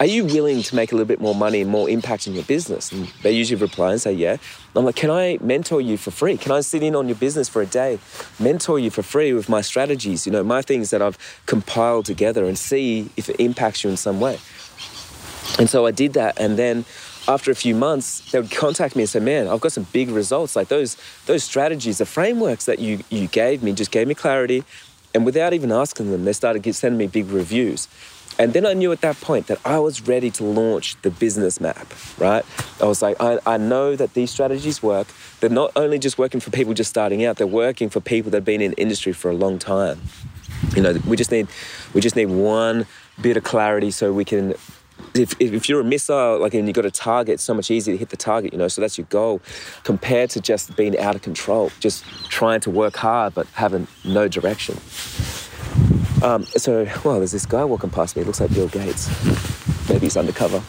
are 0.00 0.06
you 0.06 0.26
willing 0.26 0.62
to 0.62 0.76
make 0.76 0.92
a 0.92 0.94
little 0.94 1.06
bit 1.06 1.20
more 1.20 1.34
money 1.34 1.62
and 1.62 1.70
more 1.70 1.88
impact 1.88 2.26
in 2.26 2.34
your 2.34 2.44
business? 2.44 2.92
And 2.92 3.06
they 3.22 3.32
usually 3.32 3.60
reply 3.60 3.92
and 3.92 4.00
say, 4.00 4.12
yeah. 4.12 4.36
I'm 4.76 4.84
like, 4.84 4.96
can 4.96 5.10
I 5.10 5.38
mentor 5.40 5.80
you 5.80 5.96
for 5.96 6.10
free? 6.10 6.36
Can 6.36 6.52
I 6.52 6.60
sit 6.60 6.82
in 6.82 6.94
on 6.94 7.08
your 7.08 7.16
business 7.16 7.48
for 7.48 7.62
a 7.62 7.66
day, 7.66 7.98
mentor 8.38 8.78
you 8.78 8.90
for 8.90 9.02
free 9.02 9.32
with 9.32 9.48
my 9.48 9.62
strategies, 9.62 10.26
you 10.26 10.32
know, 10.32 10.44
my 10.44 10.60
things 10.60 10.90
that 10.90 11.00
I've 11.00 11.18
compiled 11.46 12.04
together 12.04 12.44
and 12.44 12.58
see 12.58 13.10
if 13.16 13.30
it 13.30 13.36
impacts 13.40 13.82
you 13.82 13.88
in 13.88 13.96
some 13.96 14.20
way? 14.20 14.38
And 15.58 15.70
so 15.70 15.86
I 15.86 15.90
did 15.90 16.12
that. 16.14 16.38
And 16.38 16.58
then 16.58 16.84
after 17.28 17.50
a 17.50 17.54
few 17.54 17.74
months, 17.74 18.30
they 18.32 18.40
would 18.40 18.50
contact 18.50 18.96
me 18.96 19.02
and 19.02 19.10
say, 19.10 19.20
man, 19.20 19.48
I've 19.48 19.60
got 19.60 19.72
some 19.72 19.86
big 19.92 20.10
results. 20.10 20.56
Like 20.56 20.68
those, 20.68 20.96
those 21.26 21.44
strategies, 21.44 21.98
the 21.98 22.06
frameworks 22.06 22.66
that 22.66 22.78
you, 22.78 23.00
you 23.10 23.28
gave 23.28 23.62
me 23.62 23.72
just 23.72 23.90
gave 23.90 24.08
me 24.08 24.14
clarity. 24.14 24.64
And 25.14 25.24
without 25.24 25.52
even 25.52 25.70
asking 25.70 26.10
them, 26.10 26.24
they 26.24 26.32
started 26.32 26.74
sending 26.74 26.98
me 26.98 27.06
big 27.06 27.26
reviews. 27.26 27.88
And 28.38 28.54
then 28.54 28.64
I 28.64 28.72
knew 28.72 28.92
at 28.92 29.02
that 29.02 29.20
point 29.20 29.46
that 29.48 29.58
I 29.64 29.78
was 29.78 30.08
ready 30.08 30.30
to 30.32 30.44
launch 30.44 31.00
the 31.02 31.10
business 31.10 31.60
map, 31.60 31.92
right? 32.18 32.44
I 32.80 32.86
was 32.86 33.02
like, 33.02 33.20
I, 33.20 33.38
I 33.44 33.58
know 33.58 33.94
that 33.94 34.14
these 34.14 34.30
strategies 34.30 34.82
work. 34.82 35.06
They're 35.40 35.50
not 35.50 35.70
only 35.76 35.98
just 35.98 36.18
working 36.18 36.40
for 36.40 36.50
people 36.50 36.72
just 36.72 36.88
starting 36.88 37.24
out, 37.24 37.36
they're 37.36 37.46
working 37.46 37.90
for 37.90 38.00
people 38.00 38.30
that 38.30 38.38
have 38.38 38.44
been 38.44 38.62
in 38.62 38.72
industry 38.74 39.12
for 39.12 39.30
a 39.30 39.34
long 39.34 39.58
time. 39.58 40.00
You 40.74 40.82
know, 40.82 40.98
we 41.06 41.16
just 41.16 41.30
need 41.30 41.48
we 41.92 42.00
just 42.00 42.16
need 42.16 42.26
one 42.26 42.86
bit 43.20 43.36
of 43.36 43.44
clarity 43.44 43.90
so 43.90 44.12
we 44.12 44.24
can 44.24 44.54
if, 45.14 45.34
if 45.40 45.68
you're 45.68 45.80
a 45.80 45.84
missile, 45.84 46.40
like, 46.40 46.54
and 46.54 46.66
you've 46.66 46.74
got 46.74 46.86
a 46.86 46.90
target, 46.90 47.34
it's 47.34 47.42
so 47.42 47.54
much 47.54 47.70
easier 47.70 47.94
to 47.94 47.98
hit 47.98 48.10
the 48.10 48.16
target, 48.16 48.52
you 48.52 48.58
know, 48.58 48.68
so 48.68 48.80
that's 48.80 48.96
your 48.96 49.06
goal 49.10 49.40
compared 49.84 50.30
to 50.30 50.40
just 50.40 50.76
being 50.76 50.98
out 50.98 51.14
of 51.14 51.22
control, 51.22 51.70
just 51.80 52.04
trying 52.28 52.60
to 52.60 52.70
work 52.70 52.96
hard 52.96 53.34
but 53.34 53.46
having 53.48 53.86
no 54.04 54.28
direction. 54.28 54.76
Um, 56.22 56.44
so, 56.44 56.86
well, 57.04 57.18
there's 57.18 57.32
this 57.32 57.46
guy 57.46 57.64
walking 57.64 57.90
past 57.90 58.14
me. 58.14 58.22
It 58.22 58.26
looks 58.26 58.40
like 58.40 58.54
Bill 58.54 58.68
Gates. 58.68 59.08
Maybe 59.88 60.06
he's 60.06 60.16
undercover. 60.16 60.60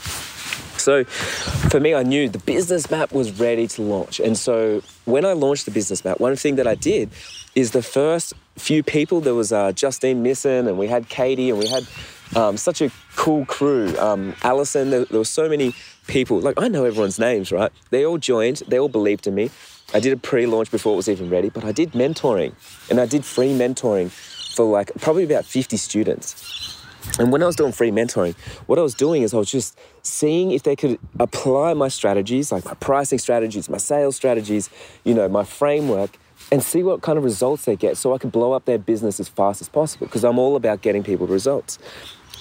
So, 0.77 1.03
for 1.03 1.79
me, 1.79 1.93
I 1.93 2.03
knew 2.03 2.27
the 2.27 2.39
business 2.39 2.89
map 2.89 3.13
was 3.13 3.39
ready 3.39 3.67
to 3.67 3.81
launch. 3.81 4.19
And 4.19 4.37
so, 4.37 4.81
when 5.05 5.25
I 5.25 5.33
launched 5.33 5.65
the 5.65 5.71
business 5.71 6.03
map, 6.03 6.19
one 6.19 6.35
thing 6.35 6.55
that 6.55 6.67
I 6.67 6.75
did 6.75 7.09
is 7.55 7.71
the 7.71 7.83
first 7.83 8.33
few 8.57 8.81
people, 8.83 9.21
there 9.21 9.35
was 9.35 9.53
uh, 9.53 9.71
Justine 9.71 10.23
Nissen, 10.23 10.67
and 10.67 10.77
we 10.77 10.87
had 10.87 11.07
Katie, 11.07 11.51
and 11.51 11.59
we 11.59 11.67
had 11.67 11.87
Um, 12.35 12.57
such 12.57 12.81
a 12.81 12.91
cool 13.15 13.45
crew. 13.45 13.97
Um, 13.97 14.35
Allison, 14.43 14.89
there, 14.89 15.05
there 15.05 15.19
were 15.19 15.25
so 15.25 15.47
many 15.47 15.73
people. 16.07 16.39
Like 16.39 16.59
I 16.61 16.67
know 16.67 16.85
everyone's 16.85 17.19
names, 17.19 17.51
right? 17.51 17.71
They 17.91 18.05
all 18.05 18.17
joined. 18.17 18.63
They 18.67 18.79
all 18.79 18.89
believed 18.89 19.27
in 19.27 19.35
me. 19.35 19.51
I 19.93 19.99
did 19.99 20.13
a 20.13 20.17
pre-launch 20.17 20.71
before 20.71 20.93
it 20.93 20.97
was 20.97 21.09
even 21.09 21.29
ready, 21.29 21.49
but 21.49 21.63
I 21.63 21.71
did 21.71 21.91
mentoring, 21.91 22.53
and 22.89 22.99
I 22.99 23.05
did 23.05 23.23
free 23.23 23.53
mentoring 23.53 24.09
for 24.55 24.65
like 24.65 24.91
probably 24.99 25.23
about 25.23 25.45
50 25.45 25.77
students. 25.77 26.79
And 27.19 27.31
when 27.31 27.43
I 27.43 27.45
was 27.45 27.55
doing 27.55 27.73
free 27.73 27.91
mentoring, 27.91 28.35
what 28.65 28.79
I 28.79 28.81
was 28.81 28.95
doing 28.95 29.23
is 29.23 29.33
I 29.33 29.37
was 29.37 29.51
just 29.51 29.77
seeing 30.01 30.51
if 30.51 30.63
they 30.63 30.75
could 30.75 30.97
apply 31.19 31.73
my 31.73 31.89
strategies, 31.89 32.51
like 32.51 32.65
my 32.65 32.73
pricing 32.75 33.19
strategies, 33.19 33.69
my 33.69 33.77
sales 33.77 34.15
strategies, 34.15 34.69
you 35.03 35.13
know, 35.13 35.27
my 35.27 35.43
framework, 35.43 36.17
and 36.51 36.63
see 36.63 36.81
what 36.81 37.01
kind 37.01 37.17
of 37.17 37.23
results 37.23 37.65
they 37.65 37.75
get 37.75 37.97
so 37.97 38.13
I 38.13 38.17
could 38.17 38.31
blow 38.31 38.53
up 38.53 38.65
their 38.65 38.77
business 38.77 39.19
as 39.19 39.27
fast 39.27 39.61
as 39.61 39.69
possible 39.69 40.07
because 40.07 40.23
I'm 40.23 40.39
all 40.39 40.55
about 40.55 40.81
getting 40.81 41.03
people 41.03 41.27
results. 41.27 41.77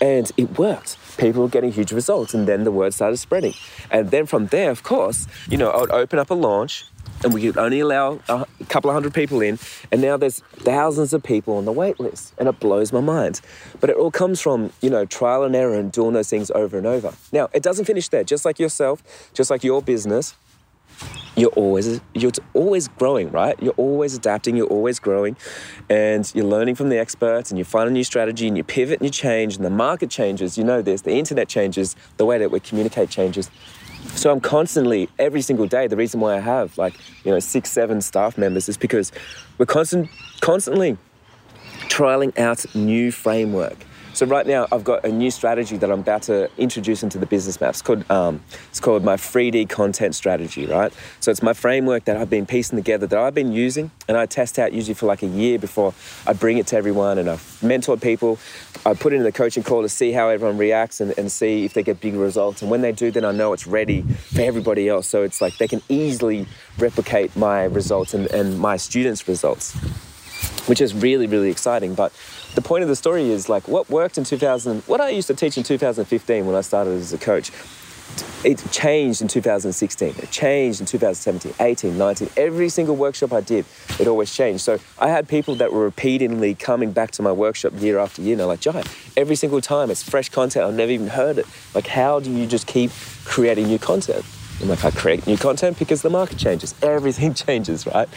And 0.03 0.31
it 0.37 0.59
worked. 0.59 0.99
People 1.17 1.43
were 1.43 1.49
getting 1.49 1.71
huge 1.71 1.93
results, 1.93 2.35
and 2.35 2.49
then 2.49 2.65
the 2.65 2.73
word 2.73 2.93
started 2.93 3.19
spreading. 3.19 3.55
And 3.89 4.11
then 4.11 4.27
from 4.27 4.49
there, 4.49 4.71
of 4.71 4.83
course, 4.83 5.29
you 5.49 5.57
know, 5.57 5.71
I 5.71 5.81
would 5.81 5.93
open 5.93 6.19
up 6.19 6.31
a 6.31 6.35
launch, 6.35 6.85
and 7.23 7.33
we 7.33 7.43
could 7.43 7.57
only 7.57 7.79
allow 7.79 8.19
a 8.29 8.45
couple 8.69 8.91
of 8.91 8.95
hundred 8.95 9.15
people 9.15 9.41
in, 9.41 9.61
and 9.93 10.03
now 10.03 10.17
there's 10.17 10.41
thousands 10.41 11.13
of 11.13 11.23
people 11.23 11.57
on 11.57 11.67
the 11.67 11.73
wait 11.73 12.01
list, 12.01 12.35
and 12.37 12.49
it 12.49 12.59
blows 12.59 12.93
my 12.93 13.01
mind. 13.01 13.41
But 13.79 13.91
it 13.91 13.97
all 13.97 14.11
comes 14.11 14.41
from, 14.41 14.73
you 14.81 14.91
know, 14.91 15.05
trial 15.05 15.45
and 15.45 15.55
error 15.55 15.75
and 15.79 15.93
doing 15.93 16.15
those 16.15 16.29
things 16.29 16.51
over 16.51 16.77
and 16.77 16.87
over. 16.87 17.15
Now, 17.31 17.49
it 17.53 17.63
doesn't 17.63 17.85
finish 17.85 18.09
there. 18.09 18.25
Just 18.25 18.45
like 18.45 18.59
yourself, 18.59 19.05
just 19.35 19.51
like 19.51 19.63
your 19.63 19.83
business, 19.83 20.35
you're 21.37 21.51
always 21.51 22.01
you're 22.15 22.33
always 22.53 22.89
growing, 22.89 23.31
right? 23.31 23.61
You're 23.63 23.75
always 23.75 24.15
adapting, 24.15 24.57
you're 24.57 24.67
always 24.67 24.99
growing, 24.99 25.37
and 25.89 26.31
you're 26.35 26.47
learning 26.47 26.75
from 26.75 26.89
the 26.91 26.99
experts, 26.99 27.51
and 27.51 27.59
you 27.59 27.65
find 27.65 27.89
a 27.89 27.93
new 27.93 28.05
strategy, 28.05 28.49
and 28.49 28.57
you 28.57 28.65
pivot 28.65 29.01
and 29.01 29.07
you 29.07 29.11
change, 29.11 29.57
and 29.57 29.65
the 29.65 29.71
market 29.71 30.11
changes. 30.11 30.59
You 30.59 30.65
know 30.65 30.83
this. 30.83 31.03
The 31.03 31.13
internet 31.13 31.49
changes, 31.49 31.97
the 32.19 32.27
way 32.27 32.39
that 32.39 32.51
we 32.51 32.61
communicate 32.61 33.09
changes. 33.09 33.51
So 34.15 34.31
I'm 34.31 34.41
constantly, 34.41 35.09
every 35.19 35.41
single 35.43 35.67
day, 35.67 35.87
the 35.87 35.97
reason 35.97 36.21
why 36.21 36.37
I 36.37 36.41
have 36.41 36.77
like, 36.77 36.95
you 37.25 37.31
know, 37.31 37.39
six, 37.39 37.71
seven 37.71 38.01
staff 38.01 38.37
members 38.37 38.69
is 38.69 38.77
because 38.77 39.13
we're 39.59 39.67
constant, 39.67 40.11
constantly 40.41 40.99
trialing 41.89 42.37
out 42.39 42.65
new 42.75 43.13
framework. 43.13 43.87
So 44.15 44.27
right 44.27 44.47
now 44.47 44.67
I've 44.71 44.85
got 44.85 45.07
a 45.07 45.11
new 45.11 45.31
strategy 45.31 45.79
that 45.79 45.91
I'm 45.91 46.01
about 46.01 46.23
to 46.25 46.51
introduce 46.59 47.03
into 47.03 47.19
the 47.19 47.25
business 47.25 47.61
maps. 47.61 47.79
It's 47.79 47.83
called 47.83 48.11
um, 48.11 48.43
it's 48.69 48.79
called 48.79 49.03
my 49.03 49.17
3D 49.17 49.71
content 49.71 50.15
strategy, 50.15 50.67
right? 50.67 50.93
So 51.21 51.31
it's 51.31 51.43
my 51.43 51.55
framework 51.55 52.05
that 52.05 52.19
I've 52.19 52.29
been 52.29 52.45
piecing 52.45 52.77
together 52.77 53.07
that 53.07 53.19
I've 53.19 53.35
been 53.35 53.53
using, 53.53 53.91
and 54.09 54.17
I 54.19 54.27
test 54.27 54.59
out 54.59 54.75
usually 54.75 54.95
for 54.95 55.07
like 55.07 55.23
a 55.23 55.27
year 55.27 55.59
before 55.59 55.95
I 56.27 56.35
bring 56.35 56.59
it 56.59 56.67
to 56.69 56.77
everyone. 56.77 57.17
And 57.17 57.31
I've 57.31 57.41
mentored 57.63 58.03
people. 58.03 58.39
I 58.85 58.93
put 58.93 59.15
it 59.15 59.17
in 59.17 59.23
the 59.23 59.33
coaching 59.33 59.63
call 59.63 59.81
to 59.81 59.89
see 59.89 60.13
how 60.13 60.29
everyone 60.29 60.59
reacts 60.59 61.01
and, 61.01 61.17
and 61.17 61.33
see 61.33 61.65
if 61.65 61.73
they 61.73 61.83
get 61.83 62.01
big 62.01 62.15
results. 62.15 62.61
And 62.61 62.71
when 62.71 62.83
they 62.83 62.93
do, 62.93 63.11
then 63.11 63.25
I 63.25 63.33
know 63.33 63.55
it's 63.55 63.67
ready 63.67 64.03
for 64.03 64.43
everybody 64.43 64.89
else. 64.89 65.07
So 65.07 65.23
it's 65.23 65.41
like 65.41 65.57
they 65.57 65.69
can 65.69 65.81
easily 65.89 66.47
replicate 66.79 67.35
my 67.35 67.65
results 67.65 68.13
and, 68.13 68.27
and 68.27 68.59
my 68.59 68.77
students' 68.77 69.27
results, 69.27 69.75
which 70.69 70.83
is 70.83 70.93
really 70.93 71.27
really 71.27 71.51
exciting. 71.51 71.95
But 71.95 72.13
the 72.55 72.63
point 72.63 72.83
of 72.83 72.89
the 72.89 72.97
story 72.97 73.31
is 73.31 73.49
like 73.49 73.69
what 73.69 73.89
worked 73.89 74.19
in 74.19 74.25
2000, 74.25 74.83
what 74.83 75.01
I 75.01 75.11
used 75.11 75.29
to 75.29 75.35
teach 75.35 75.57
in 75.57 75.65
2015 75.65 76.47
when 76.47 76.55
I 76.55 76.61
started 76.61 76.93
as 76.93 77.13
a 77.13 77.19
coach, 77.19 77.51
it 78.45 78.63
changed 78.73 79.23
in 79.23 79.29
2016. 79.29 80.15
It 80.19 80.31
changed 80.31 80.81
in 80.81 80.87
2017, 80.87 81.55
18, 81.61 81.97
19. 81.97 82.29
Every 82.37 82.69
single 82.69 82.97
workshop 82.97 83.33
I 83.33 83.41
did, 83.41 83.65
it 84.01 84.09
always 84.09 84.35
changed. 84.35 84.63
So 84.63 84.79
I 84.99 85.09
had 85.09 85.29
people 85.29 85.55
that 85.57 85.73
were 85.73 85.85
repeatedly 85.85 86.55
coming 86.55 86.93
back 86.93 87.13
to 87.13 87.23
my 87.23 87.33
workshop 87.33 87.73
year 87.77 87.99
after 87.99 88.21
year. 88.21 88.33
And 88.33 88.41
they're 88.41 88.47
like, 88.47 88.61
Jai, 88.61 88.83
every 89.17 89.37
single 89.37 89.61
time 89.61 89.91
it's 89.91 90.03
fresh 90.03 90.29
content. 90.29 90.67
I've 90.67 90.75
never 90.75 90.91
even 90.91 91.09
heard 91.09 91.39
it. 91.39 91.47
Like, 91.75 91.87
how 91.87 92.21
do 92.21 92.31
you 92.31 92.47
just 92.47 92.67
keep 92.67 92.91
creating 93.25 93.69
new 93.69 93.79
content? 93.79 94.25
I'm 94.61 94.69
like, 94.69 94.85
I 94.85 94.91
create 94.91 95.27
new 95.27 95.37
content 95.37 95.79
because 95.79 96.03
the 96.03 96.11
market 96.11 96.39
changes. 96.39 96.75
Everything 96.83 97.35
changes, 97.47 97.87
right? 97.87 98.09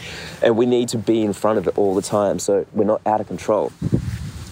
And 0.42 0.56
we 0.56 0.66
need 0.66 0.88
to 0.90 0.98
be 0.98 1.22
in 1.22 1.32
front 1.32 1.58
of 1.58 1.66
it 1.66 1.78
all 1.78 1.94
the 1.94 2.02
time 2.02 2.38
so 2.38 2.66
we're 2.72 2.84
not 2.84 3.00
out 3.06 3.20
of 3.20 3.28
control. 3.28 3.72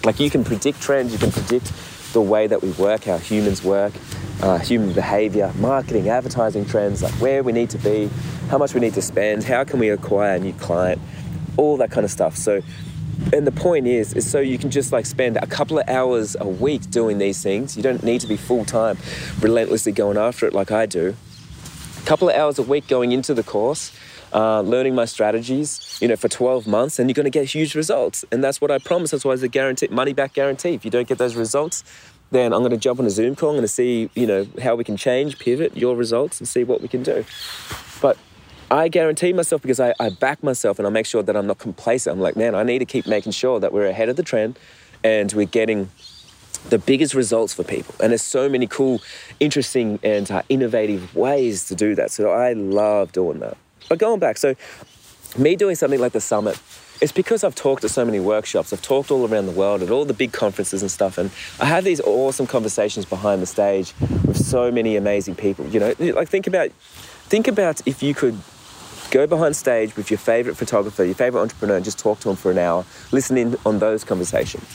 Like 0.05 0.19
you 0.19 0.29
can 0.29 0.43
predict 0.43 0.79
trends, 0.79 1.11
you 1.11 1.17
can 1.17 1.31
predict 1.31 1.73
the 2.13 2.21
way 2.21 2.45
that 2.45 2.61
we 2.61 2.71
work, 2.73 3.05
how 3.05 3.17
humans 3.17 3.63
work, 3.63 3.91
uh, 4.41 4.59
human 4.59 4.93
behavior, 4.93 5.51
marketing, 5.57 6.09
advertising 6.09 6.65
trends, 6.65 7.01
like 7.01 7.13
where 7.13 7.41
we 7.41 7.51
need 7.51 7.71
to 7.71 7.79
be, 7.79 8.09
how 8.49 8.59
much 8.59 8.75
we 8.75 8.79
need 8.79 8.93
to 8.93 9.01
spend, 9.01 9.43
how 9.43 9.63
can 9.63 9.79
we 9.79 9.89
acquire 9.89 10.35
a 10.35 10.39
new 10.39 10.53
client, 10.53 11.01
all 11.57 11.75
that 11.77 11.89
kind 11.89 12.05
of 12.05 12.11
stuff. 12.11 12.37
So, 12.37 12.61
and 13.33 13.47
the 13.47 13.51
point 13.51 13.87
is, 13.87 14.13
is 14.13 14.29
so 14.29 14.39
you 14.39 14.59
can 14.59 14.69
just 14.69 14.91
like 14.91 15.07
spend 15.07 15.37
a 15.37 15.47
couple 15.47 15.79
of 15.79 15.89
hours 15.89 16.37
a 16.39 16.47
week 16.47 16.89
doing 16.91 17.17
these 17.17 17.41
things. 17.41 17.75
You 17.75 17.81
don't 17.81 18.03
need 18.03 18.21
to 18.21 18.27
be 18.27 18.37
full 18.37 18.63
time, 18.63 18.99
relentlessly 19.39 19.91
going 19.91 20.17
after 20.17 20.45
it 20.45 20.53
like 20.53 20.71
I 20.71 20.85
do. 20.85 21.15
A 21.99 22.05
couple 22.05 22.29
of 22.29 22.35
hours 22.35 22.59
a 22.59 22.63
week 22.63 22.87
going 22.87 23.11
into 23.11 23.33
the 23.33 23.43
course 23.43 23.91
uh, 24.35 24.59
learning 24.61 24.93
my 24.93 25.05
strategies, 25.05 25.97
you 26.01 26.09
know, 26.09 26.17
for 26.17 26.27
12 26.27 26.67
months, 26.67 26.99
and 26.99 27.09
you're 27.09 27.13
going 27.15 27.23
to 27.23 27.29
get 27.29 27.45
huge 27.45 27.73
results. 27.73 28.25
And 28.33 28.43
that's 28.43 28.59
what 28.59 28.69
I 28.69 28.79
promise. 28.79 29.11
That's 29.11 29.23
why 29.23 29.31
it's 29.31 29.43
a 29.43 29.47
guarantee, 29.47 29.87
money 29.87 30.11
back 30.11 30.33
guarantee. 30.33 30.73
If 30.73 30.83
you 30.83 30.91
don't 30.91 31.07
get 31.07 31.17
those 31.17 31.35
results, 31.35 31.85
then 32.31 32.51
I'm 32.51 32.59
going 32.59 32.71
to 32.71 32.77
jump 32.77 32.99
on 32.99 33.05
a 33.05 33.09
Zoom 33.09 33.37
call. 33.37 33.51
I'm 33.51 33.55
going 33.55 33.61
to 33.61 33.69
see, 33.69 34.09
you 34.13 34.27
know, 34.27 34.45
how 34.61 34.75
we 34.75 34.83
can 34.83 34.97
change, 34.97 35.39
pivot 35.39 35.77
your 35.77 35.95
results, 35.95 36.41
and 36.41 36.47
see 36.47 36.65
what 36.65 36.81
we 36.81 36.89
can 36.89 37.01
do. 37.01 37.23
But 38.01 38.17
I 38.69 38.89
guarantee 38.89 39.31
myself 39.31 39.61
because 39.61 39.79
I, 39.79 39.93
I 40.01 40.09
back 40.09 40.43
myself 40.43 40.79
and 40.79 40.85
I 40.85 40.89
make 40.89 41.05
sure 41.05 41.23
that 41.23 41.35
I'm 41.37 41.47
not 41.47 41.59
complacent. 41.59 42.13
I'm 42.13 42.21
like, 42.21 42.35
man, 42.35 42.55
I 42.55 42.63
need 42.63 42.79
to 42.79 42.85
keep 42.85 43.07
making 43.07 43.31
sure 43.31 43.61
that 43.61 43.71
we're 43.71 43.87
ahead 43.87 44.09
of 44.09 44.17
the 44.17 44.23
trend 44.23 44.59
and 45.01 45.31
we're 45.31 45.45
getting 45.45 45.89
the 46.69 46.79
biggest 46.79 47.13
results 47.13 47.53
for 47.53 47.63
people. 47.63 47.95
And 48.01 48.11
there's 48.11 48.21
so 48.21 48.49
many 48.49 48.67
cool, 48.67 49.01
interesting, 49.39 49.99
and 50.03 50.29
uh, 50.29 50.41
innovative 50.49 51.15
ways 51.15 51.67
to 51.67 51.75
do 51.75 51.95
that. 51.95 52.11
So 52.11 52.31
I 52.31 52.51
love 52.51 53.13
doing 53.13 53.39
that. 53.39 53.55
But 53.89 53.99
going 53.99 54.19
back, 54.19 54.37
so 54.37 54.55
me 55.37 55.55
doing 55.55 55.75
something 55.75 55.99
like 55.99 56.13
the 56.13 56.21
summit, 56.21 56.59
it's 57.01 57.11
because 57.11 57.43
I've 57.43 57.55
talked 57.55 57.83
at 57.83 57.91
so 57.91 58.05
many 58.05 58.19
workshops. 58.19 58.71
I've 58.71 58.81
talked 58.81 59.11
all 59.11 59.27
around 59.27 59.47
the 59.47 59.51
world 59.51 59.83
at 59.83 59.89
all 59.89 60.05
the 60.05 60.13
big 60.13 60.31
conferences 60.31 60.81
and 60.81 60.89
stuff, 60.89 61.17
and 61.17 61.29
I 61.59 61.65
have 61.65 61.83
these 61.83 61.99
awesome 62.01 62.47
conversations 62.47 63.05
behind 63.05 63.41
the 63.41 63.45
stage 63.45 63.93
with 64.25 64.37
so 64.37 64.71
many 64.71 64.95
amazing 64.95 65.35
people. 65.35 65.65
You 65.67 65.79
know, 65.79 65.95
like 65.99 66.29
think 66.29 66.47
about, 66.47 66.71
think 67.27 67.47
about 67.47 67.85
if 67.85 68.01
you 68.01 68.13
could 68.13 68.37
go 69.11 69.27
behind 69.27 69.55
stage 69.55 69.95
with 69.95 70.09
your 70.09 70.17
favorite 70.17 70.55
photographer, 70.55 71.03
your 71.03 71.15
favorite 71.15 71.41
entrepreneur, 71.41 71.75
and 71.75 71.85
just 71.85 71.99
talk 71.99 72.19
to 72.21 72.29
them 72.29 72.37
for 72.37 72.51
an 72.51 72.57
hour, 72.57 72.85
listen 73.11 73.37
in 73.37 73.57
on 73.65 73.79
those 73.79 74.03
conversations. 74.03 74.65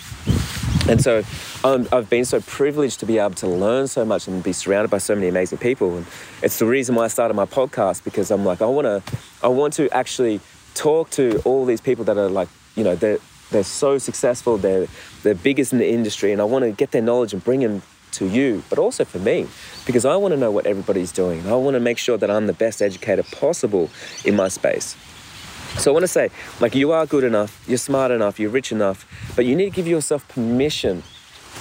And 0.89 1.01
so 1.01 1.23
um, 1.63 1.87
I've 1.93 2.11
been 2.11 2.25
so 2.25 2.41
privileged 2.41 3.01
to 3.01 3.07
be 3.07 3.19
able 3.19 3.35
to 3.37 3.47
learn 3.47 3.87
so 3.87 4.05
much 4.05 4.27
and 4.27 4.43
be 4.43 4.53
surrounded 4.53 4.91
by 4.91 4.99
so 4.99 5.15
many 5.15 5.29
amazing 5.29 5.59
people. 5.59 5.97
And 5.97 6.07
it's 6.43 6.59
the 6.59 6.67
reason 6.67 6.95
why 6.95 7.05
I 7.05 7.09
started 7.09 7.35
my 7.35 7.47
podcast 7.47 8.03
because 8.03 8.31
I'm 8.31 8.45
like, 8.45 8.61
I 8.61 8.67
want 8.67 8.87
to, 8.87 9.03
I 9.43 9.49
want 9.49 9.75
to 9.75 9.89
actually 9.91 10.41
talk 10.75 11.11
to 11.11 11.41
all 11.45 11.65
these 11.65 11.81
people 11.81 12.05
that 12.07 12.17
are 12.17 12.29
like, 12.29 12.49
you 12.75 12.85
know, 12.85 12.97
they're, 12.97 13.19
they're 13.51 13.65
so 13.65 13.99
successful, 13.99 14.57
they're, 14.57 14.87
they're 15.23 15.35
biggest 15.35 15.73
in 15.73 15.79
the 15.79 15.89
industry, 15.89 16.33
and 16.33 16.41
I 16.41 16.45
want 16.45 16.65
to 16.65 16.71
get 16.71 16.93
their 16.93 17.03
knowledge 17.03 17.33
and 17.33 17.43
bring 17.43 17.61
them 17.61 17.83
to 18.13 18.27
you, 18.27 18.63
but 18.69 18.79
also 18.79 19.05
for 19.05 19.19
me, 19.19 19.47
because 19.87 20.05
I 20.05 20.17
want 20.17 20.33
to 20.33 20.39
know 20.39 20.51
what 20.51 20.67
everybody's 20.67 21.13
doing. 21.13 21.47
I 21.47 21.55
want 21.55 21.75
to 21.75 21.81
make 21.81 21.99
sure 21.99 22.17
that 22.19 22.31
I'm 22.31 22.47
the 22.47 22.53
best 22.53 22.83
educator 22.83 23.23
possible 23.23 23.91
in 24.25 24.37
my 24.37 24.49
space. 24.49 24.97
So 25.79 25.91
I 25.91 25.95
want 25.95 26.03
to 26.03 26.09
say, 26.09 26.31
like, 26.61 26.75
you 26.75 26.93
are 26.93 27.07
good 27.07 27.25
enough, 27.25 27.63
you're 27.67 27.79
smart 27.79 28.11
enough, 28.11 28.39
you're 28.39 28.51
rich 28.51 28.71
enough, 28.73 29.07
but 29.35 29.47
you 29.47 29.57
need 29.57 29.71
to 29.71 29.77
give 29.77 29.87
yourself 29.87 30.29
permission 30.29 31.03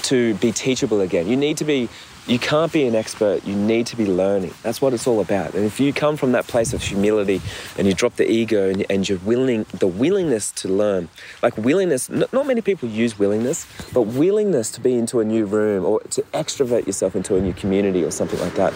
to 0.03 0.33
be 0.35 0.51
teachable 0.51 1.01
again. 1.01 1.27
You 1.27 1.37
need 1.37 1.57
to 1.57 1.65
be, 1.65 1.89
you 2.27 2.39
can't 2.39 2.71
be 2.71 2.85
an 2.85 2.95
expert, 2.95 3.45
you 3.45 3.55
need 3.55 3.87
to 3.87 3.95
be 3.95 4.05
learning. 4.05 4.53
That's 4.61 4.81
what 4.81 4.93
it's 4.93 5.07
all 5.07 5.19
about. 5.19 5.53
And 5.53 5.65
if 5.65 5.79
you 5.79 5.93
come 5.93 6.17
from 6.17 6.31
that 6.33 6.47
place 6.47 6.73
of 6.73 6.81
humility 6.81 7.41
and 7.77 7.87
you 7.87 7.93
drop 7.93 8.15
the 8.15 8.29
ego 8.29 8.69
and, 8.69 8.85
and 8.89 9.07
you're 9.07 9.19
willing, 9.19 9.65
the 9.73 9.87
willingness 9.87 10.51
to 10.53 10.67
learn, 10.67 11.09
like 11.41 11.57
willingness, 11.57 12.09
not, 12.09 12.31
not 12.33 12.45
many 12.45 12.61
people 12.61 12.89
use 12.89 13.17
willingness, 13.17 13.67
but 13.93 14.03
willingness 14.03 14.71
to 14.71 14.81
be 14.81 14.95
into 14.95 15.19
a 15.19 15.25
new 15.25 15.45
room 15.45 15.85
or 15.85 16.01
to 16.01 16.21
extrovert 16.33 16.85
yourself 16.85 17.15
into 17.15 17.35
a 17.35 17.41
new 17.41 17.53
community 17.53 18.03
or 18.03 18.11
something 18.11 18.39
like 18.39 18.55
that. 18.55 18.73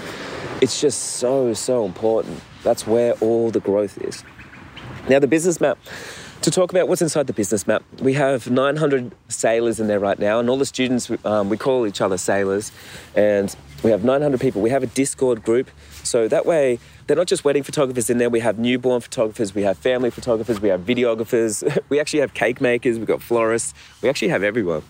It's 0.62 0.80
just 0.80 1.18
so, 1.18 1.54
so 1.54 1.86
important. 1.86 2.40
That's 2.64 2.88
where 2.88 3.14
all 3.14 3.52
the 3.52 3.60
growth 3.60 3.98
is. 4.02 4.24
Now, 5.10 5.20
the 5.20 5.28
business 5.28 5.60
map. 5.60 5.78
To 6.44 6.52
talk 6.52 6.72
about 6.72 6.90
what's 6.90 7.02
inside 7.02 7.28
the 7.28 7.34
business 7.34 7.66
map, 7.68 7.84
we 8.02 8.14
have 8.14 8.50
900 8.50 9.14
sailors 9.30 9.80
in 9.80 9.88
there 9.88 10.00
right 10.00 10.20
now, 10.20 10.40
and 10.40 10.50
all 10.50 10.58
the 10.58 10.66
students, 10.66 11.10
um, 11.24 11.48
we 11.48 11.56
call 11.56 11.88
each 11.88 12.02
other 12.02 12.18
sailors, 12.18 12.72
and 13.16 13.56
we 13.82 13.92
have 13.92 14.04
900 14.04 14.42
people. 14.42 14.62
We 14.62 14.70
have 14.70 14.84
a 14.84 14.88
Discord 14.88 15.44
group, 15.44 15.70
so 16.04 16.28
that 16.28 16.46
way 16.46 16.80
they're 17.08 17.16
not 17.16 17.28
just 17.28 17.46
wedding 17.46 17.64
photographers 17.64 18.10
in 18.10 18.18
there. 18.18 18.30
We 18.30 18.42
have 18.42 18.60
newborn 18.60 19.00
photographers, 19.00 19.56
we 19.56 19.64
have 19.64 19.78
family 19.78 20.10
photographers, 20.10 20.62
we 20.62 20.68
have 20.68 20.82
videographers, 20.82 21.66
we 21.90 22.00
actually 22.00 22.20
have 22.20 22.34
cake 22.34 22.60
makers, 22.60 22.98
we've 22.98 23.08
got 23.08 23.22
florists, 23.22 23.74
we 24.02 24.10
actually 24.10 24.30
have 24.30 24.44
everyone. 24.44 24.84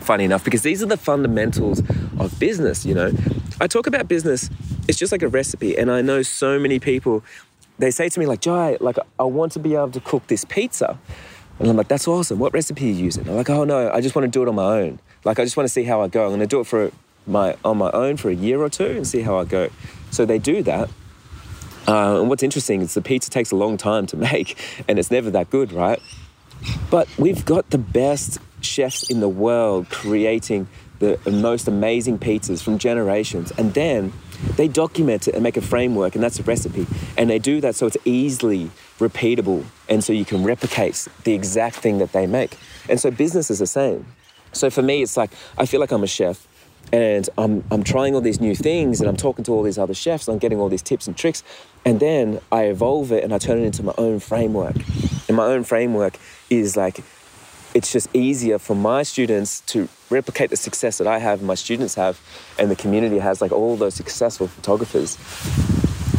Funny 0.00 0.24
enough, 0.24 0.44
because 0.44 0.62
these 0.62 0.82
are 0.82 0.86
the 0.86 0.96
fundamentals 0.96 1.82
of 2.18 2.38
business, 2.38 2.86
you 2.86 2.94
know. 2.94 3.12
I 3.60 3.66
talk 3.66 3.86
about 3.86 4.08
business, 4.08 4.48
it's 4.88 4.98
just 4.98 5.12
like 5.12 5.22
a 5.22 5.28
recipe, 5.28 5.76
and 5.76 5.90
I 5.90 6.00
know 6.00 6.22
so 6.22 6.58
many 6.58 6.78
people 6.78 7.22
they 7.80 7.90
say 7.90 8.08
to 8.08 8.20
me 8.20 8.26
like, 8.26 8.40
Jai, 8.40 8.76
like 8.80 8.96
I 9.18 9.24
want 9.24 9.52
to 9.52 9.58
be 9.58 9.74
able 9.74 9.90
to 9.92 10.00
cook 10.00 10.26
this 10.26 10.44
pizza. 10.44 10.98
And 11.58 11.68
I'm 11.68 11.76
like, 11.76 11.88
that's 11.88 12.08
awesome. 12.08 12.38
What 12.38 12.52
recipe 12.52 12.86
are 12.86 12.92
you 12.92 13.04
using? 13.04 13.28
I'm 13.28 13.36
like, 13.36 13.50
oh 13.50 13.64
no, 13.64 13.90
I 13.90 14.00
just 14.00 14.14
want 14.14 14.24
to 14.24 14.30
do 14.30 14.42
it 14.42 14.48
on 14.48 14.54
my 14.54 14.78
own. 14.78 14.98
Like 15.24 15.38
I 15.38 15.44
just 15.44 15.56
want 15.56 15.66
to 15.66 15.72
see 15.72 15.84
how 15.84 16.00
I 16.00 16.08
go. 16.08 16.32
I'm 16.32 16.38
to 16.38 16.46
do 16.46 16.60
it 16.60 16.66
for 16.66 16.90
my 17.26 17.56
on 17.64 17.78
my 17.78 17.90
own 17.90 18.16
for 18.16 18.30
a 18.30 18.34
year 18.34 18.60
or 18.60 18.68
two 18.68 18.86
and 18.86 19.06
see 19.06 19.20
how 19.20 19.38
I 19.38 19.44
go. 19.44 19.70
So 20.10 20.24
they 20.24 20.38
do 20.38 20.62
that. 20.62 20.88
Uh, 21.86 22.20
and 22.20 22.28
what's 22.28 22.42
interesting 22.42 22.82
is 22.82 22.94
the 22.94 23.02
pizza 23.02 23.30
takes 23.30 23.50
a 23.50 23.56
long 23.56 23.76
time 23.76 24.06
to 24.06 24.16
make, 24.30 24.56
and 24.88 24.98
it's 24.98 25.10
never 25.10 25.30
that 25.30 25.50
good, 25.50 25.72
right? 25.72 26.00
But 26.90 27.08
we've 27.18 27.44
got 27.44 27.70
the 27.70 27.78
best 27.78 28.38
chefs 28.60 29.10
in 29.10 29.20
the 29.20 29.28
world 29.28 29.88
creating 29.88 30.68
the 30.98 31.18
most 31.30 31.66
amazing 31.66 32.18
pizzas 32.18 32.62
from 32.62 32.78
generations, 32.78 33.50
and 33.52 33.72
then 33.72 34.12
they 34.56 34.68
document 34.68 35.28
it 35.28 35.34
and 35.34 35.42
make 35.42 35.56
a 35.56 35.60
framework, 35.60 36.14
and 36.14 36.22
that's 36.24 36.38
a 36.38 36.42
recipe. 36.42 36.86
And 37.16 37.30
they 37.30 37.38
do 37.38 37.60
that 37.60 37.74
so 37.74 37.86
it's 37.86 37.96
easily 38.04 38.70
repeatable, 38.98 39.64
and 39.88 40.02
so 40.02 40.12
you 40.12 40.24
can 40.24 40.44
replicate 40.44 41.08
the 41.24 41.34
exact 41.34 41.76
thing 41.76 41.98
that 41.98 42.12
they 42.12 42.26
make. 42.26 42.56
And 42.88 43.00
so 43.00 43.10
business 43.10 43.50
is 43.50 43.58
the 43.58 43.66
same. 43.66 44.06
So 44.52 44.70
for 44.70 44.82
me, 44.82 45.02
it's 45.02 45.16
like 45.16 45.30
I 45.58 45.66
feel 45.66 45.80
like 45.80 45.92
I'm 45.92 46.02
a 46.02 46.08
chef 46.08 46.46
and 46.92 47.28
I'm, 47.38 47.62
I'm 47.70 47.84
trying 47.84 48.14
all 48.14 48.20
these 48.20 48.40
new 48.40 48.54
things 48.54 49.00
and 49.00 49.08
I'm 49.08 49.16
talking 49.16 49.44
to 49.44 49.52
all 49.52 49.62
these 49.62 49.78
other 49.78 49.94
chefs 49.94 50.26
and 50.26 50.34
I'm 50.34 50.38
getting 50.38 50.58
all 50.58 50.68
these 50.68 50.82
tips 50.82 51.06
and 51.06 51.16
tricks. 51.16 51.44
And 51.84 52.00
then 52.00 52.40
I 52.50 52.64
evolve 52.64 53.12
it 53.12 53.22
and 53.22 53.32
I 53.32 53.38
turn 53.38 53.58
it 53.58 53.64
into 53.64 53.82
my 53.82 53.94
own 53.96 54.18
framework. 54.18 54.76
And 55.28 55.36
my 55.36 55.44
own 55.44 55.62
framework 55.62 56.18
is 56.48 56.76
like, 56.76 57.04
it's 57.74 57.92
just 57.92 58.08
easier 58.14 58.58
for 58.58 58.74
my 58.74 59.02
students 59.02 59.60
to 59.62 59.88
replicate 60.10 60.50
the 60.50 60.56
success 60.56 60.98
that 60.98 61.06
I 61.06 61.18
have 61.18 61.42
my 61.42 61.54
students 61.54 61.94
have 61.94 62.20
and 62.58 62.70
the 62.70 62.76
community 62.76 63.18
has, 63.18 63.40
like 63.40 63.52
all 63.52 63.76
those 63.76 63.94
successful 63.94 64.48
photographers 64.48 65.16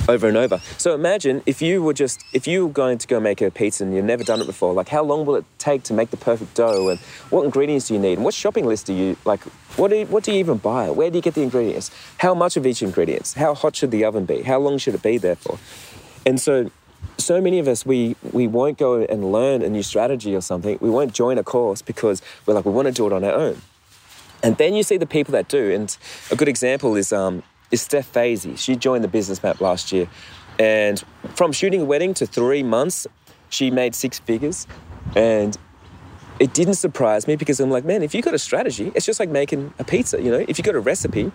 over 0.08 0.28
and 0.28 0.38
over. 0.38 0.60
So 0.78 0.94
imagine 0.96 1.42
if 1.46 1.62
you 1.62 1.82
were 1.82 1.94
just 1.94 2.24
if 2.34 2.48
you 2.48 2.68
were 2.68 2.74
going 2.74 2.98
to 2.98 3.08
go 3.08 3.20
make 3.20 3.42
a 3.42 3.52
pizza 3.52 3.84
and 3.84 3.94
you've 3.94 4.06
never 4.06 4.24
done 4.24 4.42
it 4.42 4.48
before, 4.48 4.74
like 4.74 4.90
how 4.90 5.04
long 5.04 5.26
will 5.26 5.36
it 5.36 5.46
take 5.58 5.84
to 5.84 5.94
make 5.94 6.10
the 6.10 6.18
perfect 6.18 6.56
dough 6.56 6.90
and 6.90 7.00
what 7.30 7.44
ingredients 7.44 7.88
do 7.88 7.94
you 7.94 8.00
need 8.00 8.14
and 8.14 8.24
what 8.24 8.34
shopping 8.34 8.66
list 8.66 8.86
do 8.86 8.94
you 8.94 9.18
like 9.26 9.42
what 9.78 9.90
do 9.90 9.98
you, 9.98 10.06
what 10.08 10.24
do 10.24 10.32
you 10.32 10.40
even 10.40 10.58
buy? 10.58 10.90
Where 10.90 11.10
do 11.10 11.18
you 11.18 11.22
get 11.22 11.34
the 11.34 11.44
ingredients? 11.44 11.92
How 12.18 12.34
much 12.34 12.58
of 12.58 12.66
each 12.66 12.82
ingredient? 12.82 13.34
How 13.38 13.54
hot 13.54 13.76
should 13.76 13.92
the 13.92 14.04
oven 14.04 14.26
be? 14.26 14.42
How 14.42 14.60
long 14.60 14.78
should 14.78 14.96
it 14.96 15.02
be 15.02 15.18
there 15.18 15.36
for? 15.36 15.58
And 16.26 16.40
so 16.40 16.70
so 17.18 17.42
many 17.42 17.60
of 17.60 17.68
us 17.68 17.86
we 17.86 18.16
we 18.32 18.48
won't 18.48 18.78
go 18.78 19.02
and 19.02 19.32
learn 19.32 19.62
a 19.62 19.70
new 19.70 19.84
strategy 19.84 20.36
or 20.36 20.42
something. 20.42 20.78
We 20.82 20.90
won't 20.90 21.14
join 21.14 21.38
a 21.38 21.44
course 21.44 21.82
because 21.82 22.22
we're 22.46 22.54
like 22.54 22.66
we 22.66 22.72
want 22.72 22.88
to 22.88 22.94
do 22.94 23.08
it 23.08 23.14
on 23.14 23.24
our 23.24 23.34
own. 23.34 23.62
And 24.44 24.58
then 24.58 24.74
you 24.74 24.84
see 24.84 24.98
the 24.98 25.06
people 25.06 25.34
that 25.34 25.48
do. 25.48 25.72
And 25.72 25.96
a 26.32 26.36
good 26.36 26.48
example 26.48 26.96
is 26.96 27.14
um, 27.14 27.44
is 27.70 27.82
Steph 27.82 28.12
Fazy. 28.12 28.58
She 28.58 28.76
joined 28.76 29.04
the 29.04 29.08
Business 29.08 29.42
Map 29.44 29.62
last 29.62 29.92
year. 29.92 30.08
And 30.60 31.04
from 31.36 31.52
shooting 31.52 31.82
a 31.82 31.86
wedding 31.86 32.14
to 32.16 32.26
three 32.26 32.64
months, 32.64 33.08
she 33.50 33.72
made 33.72 33.96
six 33.96 34.20
figures. 34.20 34.68
And 35.16 35.58
it 36.40 36.54
didn't 36.54 36.76
surprise 36.76 37.28
me 37.28 37.36
because 37.36 37.60
I'm 37.60 37.70
like, 37.70 37.86
man, 37.86 38.04
if 38.04 38.14
you 38.16 38.22
got 38.22 38.34
a 38.34 38.40
strategy, 38.40 38.92
it's 38.96 39.06
just 39.06 39.20
like 39.20 39.30
making 39.30 39.74
a 39.80 39.84
pizza, 39.84 40.22
you 40.22 40.32
know? 40.32 40.44
If 40.48 40.58
you 40.58 40.64
got 40.64 40.76
a 40.76 40.80
recipe, 40.80 41.32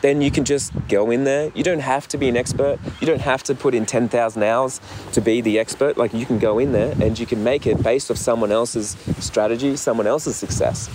then 0.00 0.20
you 0.20 0.30
can 0.30 0.44
just 0.44 0.72
go 0.88 1.10
in 1.10 1.24
there. 1.24 1.50
You 1.54 1.64
don't 1.64 1.80
have 1.80 2.08
to 2.08 2.18
be 2.18 2.28
an 2.28 2.36
expert. 2.36 2.78
You 3.00 3.06
don't 3.06 3.20
have 3.20 3.42
to 3.44 3.54
put 3.54 3.74
in 3.74 3.86
10,000 3.86 4.42
hours 4.42 4.80
to 5.12 5.20
be 5.20 5.40
the 5.40 5.58
expert. 5.58 5.96
Like 5.96 6.14
you 6.14 6.26
can 6.26 6.38
go 6.38 6.58
in 6.58 6.72
there 6.72 6.94
and 7.00 7.18
you 7.18 7.26
can 7.26 7.42
make 7.42 7.66
it 7.66 7.82
based 7.82 8.10
off 8.10 8.16
someone 8.16 8.52
else's 8.52 8.96
strategy, 9.18 9.76
someone 9.76 10.06
else's 10.06 10.36
success. 10.36 10.88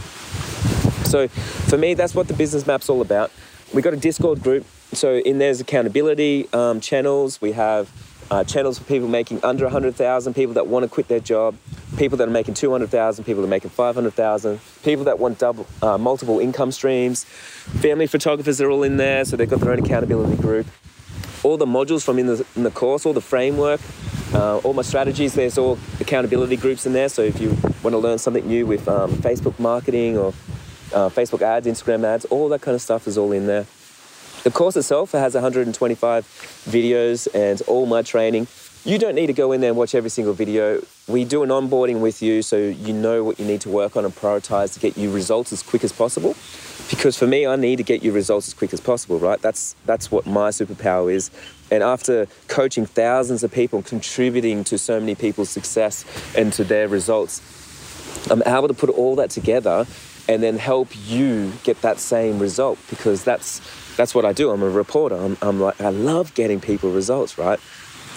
So 1.10 1.28
for 1.28 1.78
me, 1.78 1.94
that's 1.94 2.16
what 2.16 2.28
the 2.28 2.34
business 2.34 2.66
map's 2.66 2.90
all 2.90 3.02
about. 3.02 3.32
We've 3.74 3.84
got 3.84 3.94
a 3.94 3.98
Discord 3.98 4.42
group 4.42 4.66
so 4.96 5.16
in 5.16 5.40
there's 5.40 5.60
accountability 5.60 6.48
um, 6.54 6.80
channels. 6.80 7.42
We 7.42 7.54
have 7.54 7.90
uh, 8.32 8.44
channels 8.44 8.80
for 8.80 8.86
people 8.86 9.08
making 9.08 9.44
under 9.44 9.66
100,000, 9.66 10.34
people 10.34 10.54
that 10.54 10.68
want 10.68 10.84
to 10.84 10.90
quit 10.90 11.08
their 11.08 11.20
job, 11.20 11.56
people 11.98 12.18
that 12.18 12.28
are 12.28 12.32
making 12.32 12.54
200,000, 12.54 13.24
people 13.24 13.42
that 13.42 13.48
are 13.48 13.50
making 13.50 13.70
500,000, 13.70 14.60
people 14.84 15.06
that 15.06 15.20
want 15.20 15.40
double, 15.40 15.66
uh, 15.82 15.98
multiple 15.98 16.40
income 16.40 16.72
streams. 16.72 17.24
Family 17.24 18.08
photographers 18.08 18.62
are 18.62 18.70
all 18.70 18.84
in 18.84 18.98
there, 18.98 19.26
so 19.26 19.36
they've 19.36 19.50
got 19.50 19.60
their 19.60 19.72
own 19.72 19.80
accountability 19.80 20.42
group. 20.42 20.68
All 21.44 21.58
the 21.58 21.66
modules 21.66 22.04
from 22.04 22.20
in 22.20 22.28
the, 22.28 22.46
in 22.56 22.64
the 22.64 22.72
course, 22.72 23.06
all 23.06 23.14
the 23.14 23.22
framework, 23.22 23.82
uh, 24.34 24.58
all 24.60 24.74
my 24.74 24.82
strategies, 24.82 25.34
there's 25.34 25.58
all 25.58 25.78
accountability 26.00 26.56
groups 26.56 26.86
in 26.86 26.94
there. 26.94 27.10
So 27.10 27.22
if 27.22 27.40
you 27.40 27.50
want 27.84 27.94
to 27.94 27.98
learn 27.98 28.18
something 28.18 28.48
new 28.48 28.66
with 28.66 28.88
um, 28.88 29.12
Facebook 29.12 29.60
marketing 29.60 30.18
or 30.18 30.30
uh, 30.94 31.10
Facebook 31.10 31.42
ads, 31.42 31.68
Instagram 31.68 32.04
ads, 32.06 32.26
all 32.26 32.50
that 32.50 32.62
kind 32.62 32.76
of 32.76 32.82
stuff 32.82 33.08
is 33.08 33.18
all 33.18 33.32
in 33.32 33.46
there. 33.46 33.66
The 34.44 34.52
course 34.52 34.76
itself 34.76 35.14
has 35.14 35.36
125 35.36 36.26
videos 36.66 37.34
and 37.34 37.62
all 37.62 37.86
my 37.86 38.02
training. 38.02 38.48
You 38.84 38.98
don't 38.98 39.16
need 39.16 39.28
to 39.28 39.34
go 39.34 39.54
in 39.54 39.62
there 39.62 39.70
and 39.70 39.78
watch 39.78 39.96
every 39.96 40.10
single 40.10 40.34
video. 40.34 40.82
We 41.08 41.24
do 41.24 41.44
an 41.44 41.50
onboarding 41.50 42.02
with 42.02 42.22
you 42.22 42.42
so 42.42 42.58
you 42.58 42.92
know 42.92 43.24
what 43.24 43.40
you 43.40 43.46
need 43.46 43.62
to 43.62 43.70
work 43.70 43.96
on 43.96 44.04
and 44.04 44.14
prioritize 44.14 44.74
to 44.74 44.82
get 44.82 44.98
you 44.98 45.10
results 45.10 45.54
as 45.54 45.64
quick 45.64 45.86
as 45.86 45.94
possible. 45.94 46.36
Because 46.90 47.18
for 47.18 47.26
me, 47.26 47.48
I 47.48 47.56
need 47.56 47.78
to 47.78 47.84
get 47.84 48.04
you 48.04 48.12
results 48.12 48.50
as 48.50 48.54
quick 48.54 48.74
as 48.74 48.82
possible, 48.82 49.18
right? 49.18 49.42
That's 49.42 49.78
that's 49.86 50.12
what 50.12 50.26
my 50.26 50.50
superpower 50.50 51.14
is. 51.14 51.32
And 51.72 51.82
after 51.82 52.28
coaching 52.50 52.86
thousands 52.86 53.44
of 53.46 53.52
people, 53.54 53.82
contributing 53.82 54.66
to 54.66 54.78
so 54.78 55.00
many 55.00 55.16
people's 55.16 55.50
success 55.50 56.04
and 56.36 56.52
to 56.52 56.66
their 56.66 56.90
results, 56.90 57.40
I'm 58.30 58.44
able 58.46 58.68
to 58.68 58.74
put 58.74 58.90
all 58.90 59.16
that 59.16 59.30
together 59.30 59.88
and 60.28 60.44
then 60.44 60.58
help 60.58 60.90
you 61.08 61.54
get 61.64 61.82
that 61.82 62.00
same 62.00 62.40
result 62.40 62.80
because 62.90 63.24
that's 63.24 63.62
that's 63.96 64.16
what 64.16 64.26
I 64.26 64.34
do. 64.34 64.52
I'm 64.52 64.64
a 64.64 64.70
reporter. 64.70 65.16
I'm, 65.16 65.38
I'm 65.42 65.60
like, 65.60 65.80
I 65.82 65.90
love 65.90 66.34
getting 66.34 66.60
people 66.60 66.92
results, 66.92 67.38
right? 67.38 67.60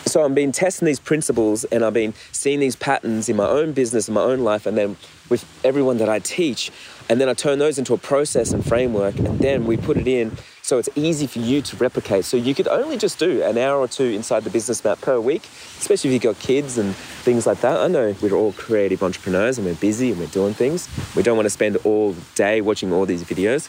So 0.06 0.24
I've 0.24 0.34
been 0.34 0.52
testing 0.52 0.86
these 0.86 1.00
principles 1.00 1.64
and 1.64 1.84
I've 1.84 1.92
been 1.92 2.14
seeing 2.30 2.60
these 2.60 2.76
patterns 2.76 3.28
in 3.28 3.36
my 3.36 3.46
own 3.46 3.72
business, 3.72 4.06
in 4.06 4.14
my 4.14 4.22
own 4.22 4.40
life, 4.40 4.64
and 4.64 4.78
then 4.78 4.96
with 5.28 5.44
everyone 5.64 5.98
that 5.98 6.08
I 6.08 6.20
teach. 6.20 6.70
And 7.08 7.20
then 7.20 7.28
I 7.28 7.34
turn 7.34 7.58
those 7.58 7.78
into 7.78 7.92
a 7.92 7.98
process 7.98 8.52
and 8.52 8.64
framework, 8.64 9.18
and 9.18 9.38
then 9.38 9.64
we 9.64 9.76
put 9.76 9.96
it 9.96 10.08
in 10.08 10.36
so 10.62 10.78
it's 10.78 10.88
easy 10.96 11.28
for 11.28 11.38
you 11.38 11.62
to 11.62 11.76
replicate. 11.76 12.24
So 12.24 12.36
you 12.36 12.52
could 12.52 12.66
only 12.66 12.96
just 12.96 13.20
do 13.20 13.40
an 13.44 13.56
hour 13.56 13.78
or 13.78 13.86
two 13.86 14.06
inside 14.06 14.42
the 14.42 14.50
business 14.50 14.82
map 14.82 15.00
per 15.00 15.20
week, 15.20 15.42
especially 15.78 16.10
if 16.10 16.14
you've 16.14 16.34
got 16.34 16.42
kids 16.42 16.76
and 16.76 16.92
things 17.22 17.46
like 17.46 17.60
that. 17.60 17.78
I 17.78 17.86
know 17.86 18.16
we're 18.20 18.34
all 18.34 18.52
creative 18.52 19.00
entrepreneurs 19.04 19.58
and 19.58 19.66
we're 19.66 19.74
busy 19.74 20.10
and 20.10 20.18
we're 20.18 20.26
doing 20.26 20.54
things. 20.54 20.88
We 21.14 21.22
don't 21.22 21.36
want 21.36 21.46
to 21.46 21.50
spend 21.50 21.76
all 21.84 22.16
day 22.34 22.60
watching 22.60 22.92
all 22.92 23.06
these 23.06 23.22
videos. 23.22 23.68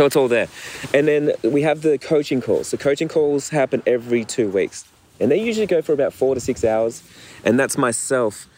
So 0.00 0.06
it's 0.06 0.16
all 0.16 0.28
there. 0.28 0.48
And 0.94 1.06
then 1.06 1.32
we 1.42 1.60
have 1.60 1.82
the 1.82 1.98
coaching 1.98 2.40
calls. 2.40 2.70
The 2.70 2.78
coaching 2.78 3.06
calls 3.06 3.50
happen 3.50 3.82
every 3.86 4.24
two 4.24 4.48
weeks. 4.48 4.86
And 5.20 5.30
they 5.30 5.38
usually 5.38 5.66
go 5.66 5.82
for 5.82 5.92
about 5.92 6.14
four 6.14 6.34
to 6.34 6.40
six 6.40 6.64
hours. 6.64 7.02
And 7.44 7.60
that's 7.60 7.76
myself 7.76 8.48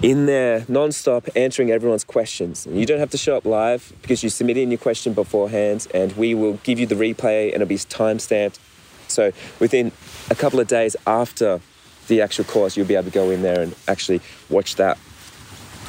in 0.00 0.26
there 0.26 0.64
non-stop 0.68 1.28
answering 1.34 1.72
everyone's 1.72 2.04
questions. 2.04 2.68
You 2.70 2.86
don't 2.86 3.00
have 3.00 3.10
to 3.10 3.18
show 3.18 3.36
up 3.36 3.44
live 3.44 3.92
because 4.00 4.22
you 4.22 4.30
submit 4.30 4.58
in 4.58 4.70
your 4.70 4.78
question 4.78 5.12
beforehand 5.12 5.88
and 5.92 6.12
we 6.12 6.34
will 6.34 6.60
give 6.62 6.78
you 6.78 6.86
the 6.86 6.94
replay 6.94 7.46
and 7.46 7.54
it'll 7.54 7.66
be 7.66 7.78
time-stamped. 7.78 8.60
So 9.08 9.32
within 9.58 9.90
a 10.30 10.36
couple 10.36 10.60
of 10.60 10.68
days 10.68 10.94
after 11.04 11.60
the 12.06 12.20
actual 12.20 12.44
course, 12.44 12.76
you'll 12.76 12.86
be 12.86 12.94
able 12.94 13.06
to 13.06 13.10
go 13.10 13.30
in 13.30 13.42
there 13.42 13.60
and 13.60 13.74
actually 13.88 14.20
watch 14.50 14.76
that 14.76 14.98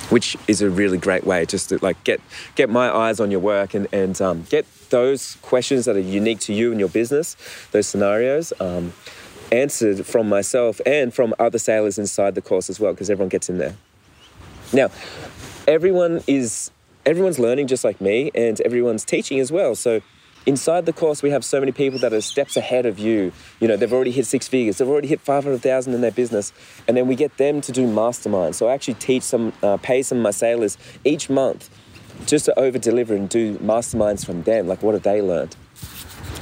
which 0.10 0.38
is 0.48 0.62
a 0.62 0.70
really 0.70 0.98
great 0.98 1.26
way 1.26 1.46
just 1.46 1.70
to 1.70 1.80
like 1.82 2.02
get 2.04 2.22
get 2.56 2.70
my 2.70 2.90
eyes 2.90 3.20
on 3.20 3.32
your 3.32 3.40
work 3.40 3.74
and 3.74 3.88
and 3.92 4.22
um, 4.22 4.44
get 4.50 4.66
those 4.90 5.36
questions 5.42 5.86
that 5.86 5.96
are 5.96 6.00
unique 6.00 6.40
to 6.40 6.54
you 6.54 6.72
and 6.72 6.80
your 6.80 6.90
business, 6.90 7.36
those 7.72 7.88
scenarios. 7.88 8.54
Um, 8.60 8.94
answered 9.50 10.06
from 10.06 10.28
myself 10.28 10.82
and 10.86 11.14
from 11.14 11.34
other 11.40 11.58
sailors 11.58 11.98
inside 11.98 12.36
the 12.36 12.42
course 12.42 12.70
as 12.70 12.82
well 12.82 12.92
because 12.92 13.10
everyone 13.10 13.30
gets 13.30 13.50
in 13.50 13.58
there 13.58 13.76
now 14.74 14.90
everyone 15.68 16.22
is 16.28 16.70
everyone's 17.06 17.40
learning 17.40 17.66
just 17.66 17.86
like 17.86 18.02
me 18.02 18.30
and 18.36 18.60
everyone's 18.62 19.06
teaching 19.06 19.40
as 19.40 19.50
well 19.50 19.74
so 19.74 20.02
inside 20.48 20.86
the 20.86 20.94
course, 20.94 21.22
we 21.22 21.30
have 21.30 21.46
so 21.46 21.60
many 21.60 21.72
people 21.72 22.00
that 22.00 22.14
are 22.14 22.22
steps 22.22 22.58
ahead 22.58 22.88
of 22.88 22.98
you. 22.98 23.32
You 23.60 23.68
know, 23.68 23.78
they've 23.78 23.92
already 23.92 24.12
hit 24.12 24.26
six 24.26 24.48
figures, 24.48 24.78
they've 24.78 24.88
already 24.88 25.10
hit 25.10 25.20
500,000 25.22 25.94
in 25.94 26.02
their 26.02 26.10
business. 26.10 26.54
And 26.88 26.98
then 26.98 27.06
we 27.06 27.16
get 27.16 27.38
them 27.38 27.62
to 27.62 27.72
do 27.72 27.86
masterminds. 27.86 28.56
So 28.56 28.68
I 28.68 28.74
actually 28.74 28.96
teach 28.96 29.24
some, 29.24 29.54
uh, 29.62 29.78
pay 29.78 30.02
some 30.02 30.20
of 30.20 30.24
my 30.24 30.32
sailors 30.32 30.78
each 31.04 31.30
month 31.30 31.70
just 32.26 32.46
to 32.46 32.60
over 32.60 32.80
deliver 32.80 33.14
and 33.14 33.30
do 33.30 33.58
masterminds 33.60 34.26
from 34.26 34.42
them. 34.44 34.68
Like, 34.68 34.82
what 34.82 34.94
have 34.94 35.04
they 35.04 35.22
learned? 35.22 35.56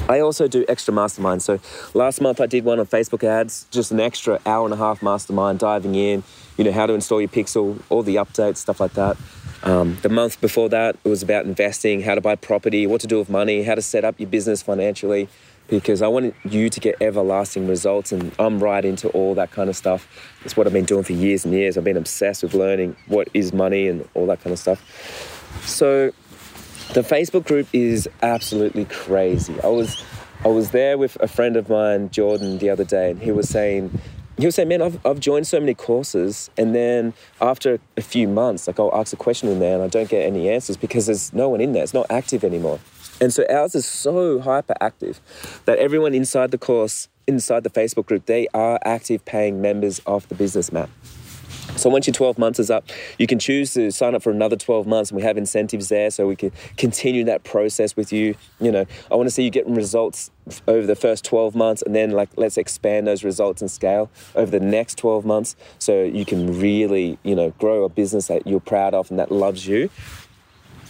I 0.08 0.20
also 0.20 0.48
do 0.48 0.64
extra 0.68 0.94
masterminds. 0.94 1.42
So 1.42 1.60
last 1.96 2.22
month 2.22 2.40
I 2.40 2.46
did 2.46 2.64
one 2.64 2.80
on 2.80 2.86
Facebook 2.86 3.24
ads, 3.24 3.66
just 3.72 3.92
an 3.92 4.00
extra 4.00 4.40
hour 4.46 4.66
and 4.66 4.74
a 4.74 4.78
half 4.78 5.02
mastermind 5.02 5.58
diving 5.58 5.96
in, 5.96 6.24
you 6.58 6.64
know, 6.64 6.72
how 6.72 6.86
to 6.86 6.94
install 6.94 7.20
your 7.20 7.30
pixel, 7.30 7.80
all 7.90 8.04
the 8.04 8.18
updates, 8.18 8.58
stuff 8.58 8.80
like 8.80 8.94
that. 8.94 9.18
Um, 9.66 9.98
the 10.04 10.10
month 10.10 10.40
before 10.42 10.70
that, 10.70 10.96
it 11.04 11.10
was 11.10 11.24
about 11.24 11.46
investing, 11.46 12.02
how 12.02 12.14
to 12.14 12.22
buy 12.22 12.36
property, 12.36 12.86
what 12.86 13.02
to 13.02 13.08
do 13.08 13.18
with 13.18 13.30
money, 13.30 13.64
how 13.64 13.74
to 13.74 13.82
set 13.82 14.06
up 14.06 14.20
your 14.20 14.30
business 14.30 14.62
financially, 14.62 15.28
because 15.68 16.04
I 16.04 16.08
want 16.08 16.36
you 16.44 16.70
to 16.70 16.80
get 16.80 17.02
everlasting 17.02 17.68
results. 17.68 18.12
And 18.12 18.32
I'm 18.38 18.64
right 18.64 18.86
into 18.86 19.10
all 19.10 19.34
that 19.36 19.50
kind 19.50 19.68
of 19.68 19.76
stuff. 19.76 20.08
It's 20.46 20.56
what 20.56 20.68
I've 20.68 20.74
been 20.74 20.86
doing 20.86 21.04
for 21.04 21.14
years 21.14 21.46
and 21.46 21.54
years. 21.54 21.78
I've 21.78 21.84
been 21.84 21.98
obsessed 21.98 22.44
with 22.44 22.54
learning 22.54 22.96
what 23.08 23.28
is 23.34 23.54
money 23.54 23.88
and 23.88 24.08
all 24.14 24.28
that 24.28 24.42
kind 24.42 24.54
of 24.54 24.60
stuff. 24.60 24.80
So 25.66 26.12
the 26.94 27.02
Facebook 27.02 27.46
group 27.48 27.68
is 27.74 28.08
absolutely 28.22 28.86
crazy. 28.86 29.60
I 29.62 29.68
was 29.68 30.04
I 30.44 30.50
was 30.50 30.70
there 30.70 30.96
with 30.96 31.18
a 31.22 31.28
friend 31.28 31.58
of 31.58 31.70
mine, 31.70 32.12
Jordan, 32.12 32.60
the 32.60 32.70
other 32.70 32.84
day, 32.84 33.10
and 33.10 33.20
he 33.20 33.32
was 33.32 33.50
saying 33.50 34.00
he'll 34.38 34.52
say, 34.52 34.66
man, 34.66 34.82
I've, 34.82 35.06
I've 35.06 35.20
joined 35.20 35.48
so 35.48 35.60
many 35.60 35.74
courses. 35.74 36.50
And 36.58 36.76
then 36.76 37.14
after 37.42 37.80
a 37.98 38.02
few 38.02 38.28
months, 38.28 38.68
like 38.68 38.80
I'll 38.80 38.94
ask 38.94 39.14
a 39.14 39.18
question 39.18 39.50
in 39.50 39.60
there 39.60 39.76
and 39.76 39.84
I 39.84 39.88
don't 39.88 40.10
get 40.10 40.26
any 40.26 40.50
answers 40.50 40.78
because 40.78 41.06
there's 41.06 41.34
no 41.34 41.50
one 41.50 41.62
in 41.62 41.74
there. 41.74 41.84
It's 41.84 41.94
not 41.94 42.08
active 42.10 42.44
anymore. 42.44 42.80
And 43.22 43.34
so 43.34 43.46
ours 43.50 43.76
is 43.76 43.86
so 43.86 44.40
hyperactive 44.40 45.20
that 45.66 45.78
everyone 45.80 46.14
inside 46.14 46.52
the 46.52 46.58
course, 46.58 47.08
inside 47.28 47.64
the 47.64 47.70
Facebook 47.70 48.06
group, 48.06 48.26
they 48.26 48.48
are 48.54 48.78
active 48.84 49.24
paying 49.24 49.62
members 49.62 50.00
of 50.06 50.28
the 50.28 50.36
business 50.36 50.72
map. 50.72 50.90
So 51.78 51.90
once 51.90 52.08
your 52.08 52.14
12 52.14 52.38
months 52.38 52.60
is 52.60 52.72
up, 52.72 52.86
you 53.20 53.28
can 53.28 53.38
choose 53.38 53.74
to 53.74 53.92
sign 53.92 54.16
up 54.16 54.24
for 54.24 54.32
another 54.32 54.56
12 54.56 54.88
months, 54.88 55.12
and 55.12 55.18
we 55.18 55.24
have 55.24 55.38
incentives 55.38 55.90
there 55.90 56.10
so 56.10 56.26
we 56.26 56.36
can 56.36 56.52
continue 56.78 57.26
that 57.26 57.44
process 57.44 57.96
with 57.96 58.14
you. 58.14 58.36
You 58.62 58.72
know, 58.72 58.86
I 59.12 59.16
want 59.16 59.28
to 59.28 59.32
see 59.32 59.44
you 59.44 59.50
getting 59.50 59.76
results 59.76 60.32
over 60.68 60.88
the 60.88 60.96
first 60.96 61.26
12 61.26 61.54
months, 61.54 61.82
and 61.82 61.94
then 61.94 62.12
like 62.12 62.30
let's 62.38 62.58
expand 62.58 63.08
those 63.08 63.24
results 63.24 63.62
and 63.62 63.70
scale 63.70 64.10
over 64.36 64.50
the 64.50 64.66
next 64.66 64.98
12 64.98 65.26
months, 65.26 65.56
so 65.78 66.04
you 66.04 66.26
can 66.26 66.60
really, 66.60 67.18
you 67.24 67.36
know, 67.36 67.50
grow 67.60 67.84
a 67.84 67.90
business 67.90 68.28
that 68.28 68.48
you're 68.48 68.60
proud 68.60 68.94
of 68.94 69.10
and 69.10 69.20
that 69.20 69.32
loves 69.32 69.68
you. 69.68 69.90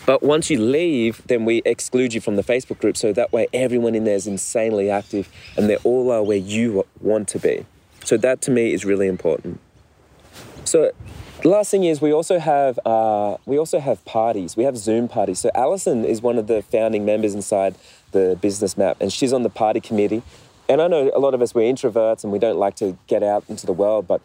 But 0.06 0.22
once 0.22 0.52
you 0.52 0.62
leave, 0.62 1.24
then 1.26 1.46
we 1.46 1.64
exclude 1.66 2.14
you 2.14 2.22
from 2.22 2.36
the 2.36 2.44
Facebook 2.44 2.78
group, 2.78 2.96
so 2.96 3.12
that 3.14 3.34
way 3.34 3.48
everyone 3.54 3.96
in 3.96 4.04
there 4.04 4.16
is 4.16 4.28
insanely 4.28 4.90
active, 4.90 5.30
and 5.58 5.68
they 5.68 5.78
all 5.78 6.12
are 6.12 6.22
where 6.22 6.38
you 6.38 6.86
want 7.02 7.28
to 7.30 7.40
be. 7.40 7.66
So 8.04 8.18
that 8.18 8.42
to 8.44 8.52
me 8.52 8.72
is 8.72 8.86
really 8.86 9.08
important. 9.08 9.60
So 10.66 10.92
the 11.42 11.50
last 11.50 11.70
thing 11.72 11.84
is 11.84 12.02
we 12.02 12.12
also 12.12 12.40
have 12.40 12.80
uh, 12.86 13.38
we 13.46 13.58
also 13.58 13.80
have 13.80 14.04
parties. 14.06 14.58
We 14.58 14.64
have 14.64 14.78
Zoom 14.78 15.08
parties. 15.08 15.40
So 15.40 15.52
Alison 15.54 16.04
is 16.04 16.22
one 16.22 16.38
of 16.38 16.48
the 16.48 16.64
founding 16.64 17.06
members 17.06 17.34
inside 17.36 17.76
the 18.12 18.38
business 18.42 18.78
map, 18.78 18.98
and 19.00 19.14
she's 19.14 19.32
on 19.32 19.44
the 19.44 19.50
party 19.50 19.80
committee. 19.80 20.24
And 20.68 20.82
I 20.82 20.88
know 20.88 21.12
a 21.14 21.20
lot 21.20 21.36
of 21.36 21.42
us 21.42 21.54
we're 21.54 21.72
introverts 21.72 22.24
and 22.24 22.34
we 22.34 22.40
don't 22.40 22.58
like 22.58 22.76
to 22.78 22.98
get 23.06 23.22
out 23.22 23.44
into 23.48 23.68
the 23.68 23.74
world, 23.74 24.08
but 24.08 24.22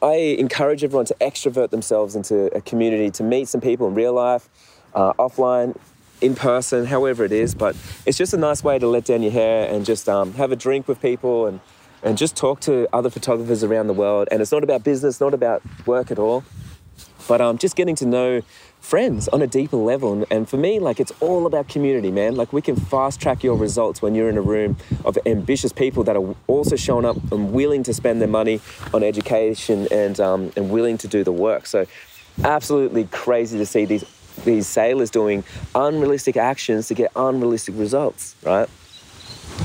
I 0.00 0.14
encourage 0.38 0.82
everyone 0.82 1.04
to 1.06 1.16
extrovert 1.20 1.70
themselves 1.70 2.16
into 2.16 2.46
a 2.56 2.62
community 2.62 3.10
to 3.10 3.22
meet 3.22 3.48
some 3.48 3.60
people 3.60 3.86
in 3.86 3.94
real 3.94 4.14
life, 4.14 4.48
uh, 4.94 5.12
offline, 5.14 5.76
in 6.22 6.34
person, 6.34 6.86
however 6.86 7.24
it 7.24 7.32
is. 7.32 7.54
But 7.54 7.76
it's 8.06 8.16
just 8.16 8.32
a 8.32 8.38
nice 8.38 8.64
way 8.64 8.78
to 8.78 8.86
let 8.86 9.04
down 9.04 9.22
your 9.22 9.32
hair 9.32 9.68
and 9.68 9.84
just 9.84 10.08
um, 10.08 10.32
have 10.34 10.50
a 10.50 10.56
drink 10.56 10.88
with 10.88 11.02
people 11.02 11.46
and 11.46 11.60
and 12.02 12.18
just 12.18 12.36
talk 12.36 12.60
to 12.60 12.88
other 12.92 13.10
photographers 13.10 13.62
around 13.62 13.86
the 13.86 13.92
world. 13.92 14.28
And 14.30 14.42
it's 14.42 14.52
not 14.52 14.64
about 14.64 14.84
business, 14.84 15.20
not 15.20 15.34
about 15.34 15.62
work 15.86 16.10
at 16.10 16.18
all, 16.18 16.44
but 17.28 17.40
um, 17.40 17.58
just 17.58 17.76
getting 17.76 17.94
to 17.96 18.06
know 18.06 18.42
friends 18.80 19.28
on 19.28 19.40
a 19.40 19.46
deeper 19.46 19.76
level. 19.76 20.24
And 20.30 20.48
for 20.48 20.56
me, 20.56 20.80
like 20.80 20.98
it's 20.98 21.12
all 21.20 21.46
about 21.46 21.68
community, 21.68 22.10
man. 22.10 22.34
Like 22.34 22.52
we 22.52 22.60
can 22.60 22.76
fast 22.76 23.20
track 23.20 23.44
your 23.44 23.56
results 23.56 24.02
when 24.02 24.14
you're 24.14 24.28
in 24.28 24.36
a 24.36 24.42
room 24.42 24.76
of 25.04 25.16
ambitious 25.24 25.72
people 25.72 26.02
that 26.04 26.16
are 26.16 26.34
also 26.48 26.76
showing 26.76 27.04
up 27.04 27.16
and 27.32 27.52
willing 27.52 27.84
to 27.84 27.94
spend 27.94 28.20
their 28.20 28.28
money 28.28 28.60
on 28.92 29.02
education 29.02 29.86
and 29.92 30.18
um, 30.18 30.52
and 30.56 30.70
willing 30.70 30.98
to 30.98 31.08
do 31.08 31.22
the 31.22 31.32
work. 31.32 31.66
So 31.66 31.86
absolutely 32.44 33.04
crazy 33.04 33.58
to 33.58 33.66
see 33.66 33.84
these 33.84 34.04
these 34.44 34.66
sailors 34.66 35.10
doing 35.10 35.44
unrealistic 35.74 36.36
actions 36.36 36.88
to 36.88 36.94
get 36.94 37.12
unrealistic 37.14 37.74
results, 37.76 38.34
right? 38.42 38.68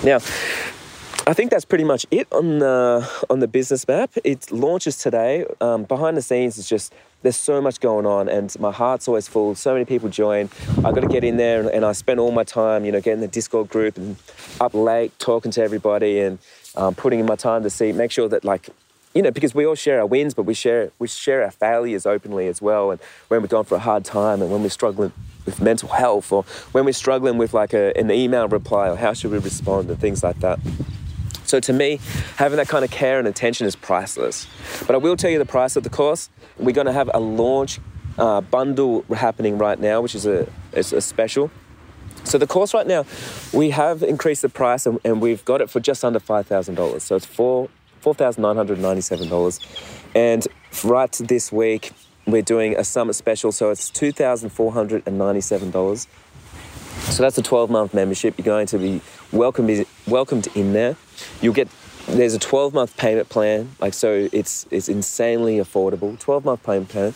Now, 0.04 0.20
I 1.28 1.34
think 1.34 1.52
that's 1.52 1.66
pretty 1.66 1.84
much 1.84 2.06
it 2.10 2.26
on 2.32 2.60
the 2.60 3.26
on 3.30 3.42
the 3.42 3.50
business 3.50 3.86
map. 3.86 4.12
It 4.24 4.50
launches 4.50 4.98
today. 4.98 5.46
Um, 5.60 5.84
behind 5.84 6.16
the 6.16 6.22
scenes, 6.22 6.58
it's 6.58 6.70
just 6.70 6.94
there's 7.22 7.36
so 7.36 7.60
much 7.60 7.82
going 7.82 8.06
on, 8.06 8.30
and 8.30 8.58
my 8.62 8.72
heart's 8.72 9.10
always 9.10 9.28
full. 9.28 9.54
So 9.54 9.74
many 9.74 9.84
people 9.84 10.08
join. 10.08 10.50
I 10.86 10.94
got 10.94 11.02
to 11.02 11.08
get 11.08 11.26
in 11.26 11.36
there, 11.36 11.60
and, 11.60 11.70
and, 11.70 11.84
I 11.84 11.92
spend 11.92 12.22
all 12.22 12.32
my 12.32 12.46
time, 12.46 12.86
you 12.86 12.94
know, 12.94 13.02
getting 13.02 13.20
the 13.20 13.28
Discord 13.28 13.68
group 13.68 13.98
and 13.98 14.16
up 14.62 14.74
late 14.74 15.20
talking 15.20 15.52
to 15.52 15.62
everybody 15.62 16.22
and 16.22 16.40
um, 16.78 16.96
putting 16.96 17.20
in 17.20 17.26
my 17.26 17.36
time 17.36 17.62
to 17.64 17.70
see, 17.70 17.92
make 17.92 18.12
sure 18.12 18.30
that 18.30 18.46
like 18.46 18.70
you 19.14 19.22
know, 19.22 19.32
because 19.32 19.54
we 19.54 19.66
all 19.66 19.76
share 19.76 20.00
our 20.00 20.06
wins, 20.06 20.34
but 20.34 20.44
we 20.44 20.54
share 20.54 20.92
we 20.98 21.10
share 21.10 21.44
our 21.44 21.52
failures 21.52 22.06
openly 22.06 22.48
as 22.48 22.62
well. 22.62 22.92
And 22.92 23.02
when 23.28 23.42
we're 23.42 23.50
going 23.50 23.66
for 23.66 23.76
a 23.76 23.80
hard 23.80 24.06
time, 24.06 24.42
and 24.42 24.50
when 24.50 24.64
we're 24.64 24.70
struggling 24.70 25.12
with 25.46 25.60
mental 25.62 25.90
health, 25.90 26.32
or 26.32 26.44
when 26.72 26.86
we're 26.86 26.94
struggling 26.94 27.38
with 27.38 27.54
like 27.54 27.74
a, 27.74 27.92
an 27.98 28.12
email 28.12 28.48
reply, 28.48 28.90
or 28.90 28.96
how 28.96 29.12
should 29.12 29.32
we 29.32 29.40
respond, 29.40 29.90
and 29.90 30.00
things 30.00 30.24
like 30.24 30.40
that. 30.40 30.60
So 31.48 31.60
to 31.62 31.74
me, 31.74 32.00
having 32.36 32.58
that 32.58 32.68
kind 32.68 32.84
of 32.84 32.92
care 32.92 33.20
and 33.20 33.28
attention 33.28 33.66
is 33.66 33.76
priceless. 33.76 34.48
But 34.86 34.96
I 34.96 34.98
will 34.98 35.16
tell 35.16 35.32
you 35.32 35.40
the 35.40 35.46
price 35.46 35.78
of 35.78 35.84
the 35.84 35.90
course. 35.90 36.30
We're 36.58 36.74
going 36.74 36.88
to 36.88 36.94
have 36.94 37.10
a 37.14 37.20
launch 37.20 37.80
uh, 38.18 38.42
bundle 38.42 39.06
happening 39.16 39.58
right 39.58 39.80
now, 39.80 40.02
which 40.02 40.14
is 40.14 40.26
a, 40.26 40.50
is 40.74 40.92
a 40.92 41.00
special. 41.00 41.50
So 42.26 42.38
the 42.38 42.48
course 42.48 42.74
right 42.74 42.86
now, 42.86 43.06
we 43.54 43.70
have 43.70 44.04
increased 44.04 44.42
the 44.42 44.50
price 44.50 44.86
and, 44.86 45.00
and 45.06 45.22
we've 45.22 45.46
got 45.46 45.62
it 45.62 45.70
for 45.70 45.80
just 45.80 46.04
under 46.04 46.20
$5,000. 46.20 47.00
So 47.00 47.16
it's 47.16 47.26
four, 47.26 47.70
$4,997. 48.04 49.60
And 50.14 50.46
right 50.84 51.12
this 51.14 51.50
week, 51.52 51.92
we're 52.26 52.42
doing 52.42 52.76
a 52.76 52.84
summit 52.84 53.14
special, 53.14 53.54
so 53.54 53.70
it's 53.70 53.90
$2,497. 53.92 56.08
So 56.98 57.24
that's 57.24 57.38
a 57.38 57.42
12 57.42 57.70
month 57.70 57.94
membership. 57.94 58.38
You're 58.38 58.44
going 58.44 58.68
to 58.68 58.78
be 58.78 59.00
welcomed, 59.32 59.86
welcomed 60.08 60.50
in 60.56 60.74
there. 60.74 60.98
You'll 61.42 61.54
get 61.54 61.68
there's 62.08 62.34
a 62.34 62.40
12 62.40 62.74
month 62.74 62.96
payment 62.98 63.30
plan, 63.30 63.76
like 63.80 63.94
so 63.94 64.30
it's 64.32 64.66
it's 64.72 64.90
insanely 64.90 65.58
affordable. 65.58 66.18
12 66.20 66.46
month 66.46 66.64
payment 66.64 66.90
plan, 66.90 67.14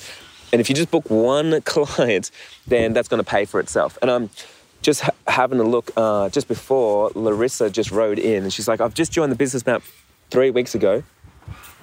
and 0.51 0.59
if 0.59 0.69
you 0.69 0.75
just 0.75 0.91
book 0.91 1.09
one 1.09 1.61
client, 1.65 2.31
then 2.67 2.93
that's 2.93 3.07
going 3.07 3.23
to 3.23 3.29
pay 3.29 3.45
for 3.45 3.59
itself. 3.59 3.97
And 4.01 4.11
I'm 4.11 4.29
just 4.81 5.01
ha- 5.01 5.11
having 5.27 5.59
a 5.59 5.63
look 5.63 5.91
uh, 5.95 6.29
just 6.29 6.47
before 6.47 7.11
Larissa 7.15 7.69
just 7.69 7.91
rode 7.91 8.19
in, 8.19 8.43
and 8.43 8.53
she's 8.53 8.67
like, 8.67 8.81
I've 8.81 8.93
just 8.93 9.11
joined 9.11 9.31
the 9.31 9.37
business 9.37 9.65
map 9.65 9.81
three 10.29 10.49
weeks 10.49 10.75
ago, 10.75 11.03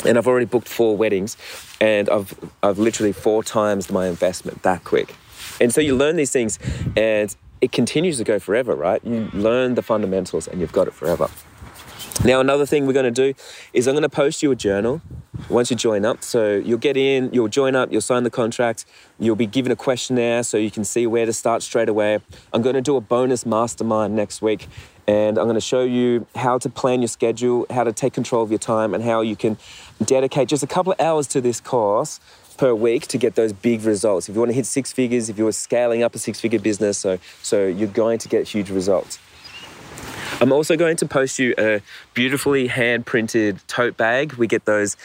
and 0.05 0.19
I've 0.19 0.27
already 0.27 0.47
booked 0.47 0.69
four 0.69 0.97
weddings, 0.97 1.37
and 1.81 2.09
I've 2.11 2.35
I've 2.63 2.79
literally 2.79 3.13
four 3.13 3.43
times 3.43 3.91
my 3.91 4.07
investment 4.07 4.63
that 4.63 4.85
quick. 4.85 5.15
And 5.61 5.73
so 5.73 5.81
you 5.81 5.97
learn 5.97 6.17
these 6.17 6.31
things, 6.31 6.59
and 6.97 7.35
it 7.61 7.73
continues 7.73 8.19
to 8.19 8.25
go 8.25 8.39
forever, 8.39 8.75
right? 8.75 9.03
You 9.05 9.31
learn 9.33 9.75
the 9.75 9.83
fundamentals, 9.83 10.47
and 10.47 10.61
you've 10.61 10.73
got 10.73 10.89
it 10.89 10.95
forever. 10.95 11.29
Now, 12.25 12.41
another 12.41 12.67
thing 12.67 12.85
we're 12.85 12.95
going 12.95 13.13
to 13.13 13.33
do 13.33 13.39
is 13.73 13.87
I'm 13.87 13.95
going 13.95 14.03
to 14.03 14.09
post 14.09 14.43
you 14.43 14.51
a 14.51 14.57
journal 14.57 15.01
once 15.49 15.71
you 15.71 15.77
join 15.77 16.05
up. 16.05 16.25
So 16.25 16.57
you'll 16.57 16.79
get 16.79 16.97
in, 16.97 17.33
you'll 17.33 17.47
join 17.49 17.77
up, 17.77 17.93
you'll 17.93 18.01
sign 18.01 18.25
the 18.25 18.31
contract, 18.31 18.87
you'll 19.21 19.37
be 19.37 19.47
given 19.47 19.71
a 19.71 19.77
questionnaire 19.77 20.43
so 20.43 20.57
you 20.57 20.71
can 20.71 20.85
see 20.85 21.07
where 21.07 21.27
to 21.27 21.33
start 21.33 21.63
straight 21.63 21.89
away. 21.89 22.19
I'm 22.53 22.61
going 22.61 22.75
to 22.75 22.81
do 22.81 22.97
a 22.97 23.01
bonus 23.01 23.47
mastermind 23.47 24.17
next 24.17 24.43
week 24.43 24.67
and 25.07 25.39
I'm 25.39 25.45
going 25.45 25.55
to 25.55 25.61
show 25.61 25.85
you 25.85 26.27
how 26.35 26.59
to 26.59 26.69
plan 26.69 27.01
your 27.01 27.09
schedule, 27.09 27.67
how 27.71 27.85
to 27.85 27.93
take 27.93 28.15
control 28.15 28.43
of 28.43 28.51
your 28.51 28.59
time, 28.59 28.95
and 28.95 29.05
how 29.05 29.21
you 29.21 29.37
can 29.37 29.57
dedicate 30.05 30.49
just 30.49 30.65
a 30.65 30.67
couple 30.67 30.93
of 30.93 31.01
hours 31.01 31.29
to 31.29 31.41
this 31.41 31.61
course 31.61 32.19
per 32.59 32.75
week 32.75 33.07
to 33.07 33.17
get 33.17 33.37
those 33.37 33.53
big 33.53 33.85
results. 33.85 34.29
If 34.29 34.35
you 34.35 34.41
want 34.41 34.51
to 34.51 34.57
hit 34.57 34.67
six 34.67 34.93
figures, 34.93 35.29
if 35.29 35.39
you're 35.39 35.53
scaling 35.53 36.03
up 36.03 36.17
a 36.17 36.19
six 36.19 36.41
figure 36.41 36.59
business, 36.59 36.99
so, 36.99 37.19
so 37.43 37.65
you're 37.67 37.89
going 37.89 38.19
to 38.19 38.29
get 38.29 38.49
huge 38.49 38.71
results. 38.71 39.21
I'm 40.41 40.53
also 40.53 40.77
going 40.77 40.97
to 40.99 41.07
post 41.07 41.41
you 41.41 41.53
a 41.59 41.81
beautifully 42.15 42.69
hand 42.69 43.07
printed 43.07 43.61
tote 43.67 43.97
bag. 43.97 44.35
We 44.35 44.47
get 44.47 44.67
those 44.67 44.97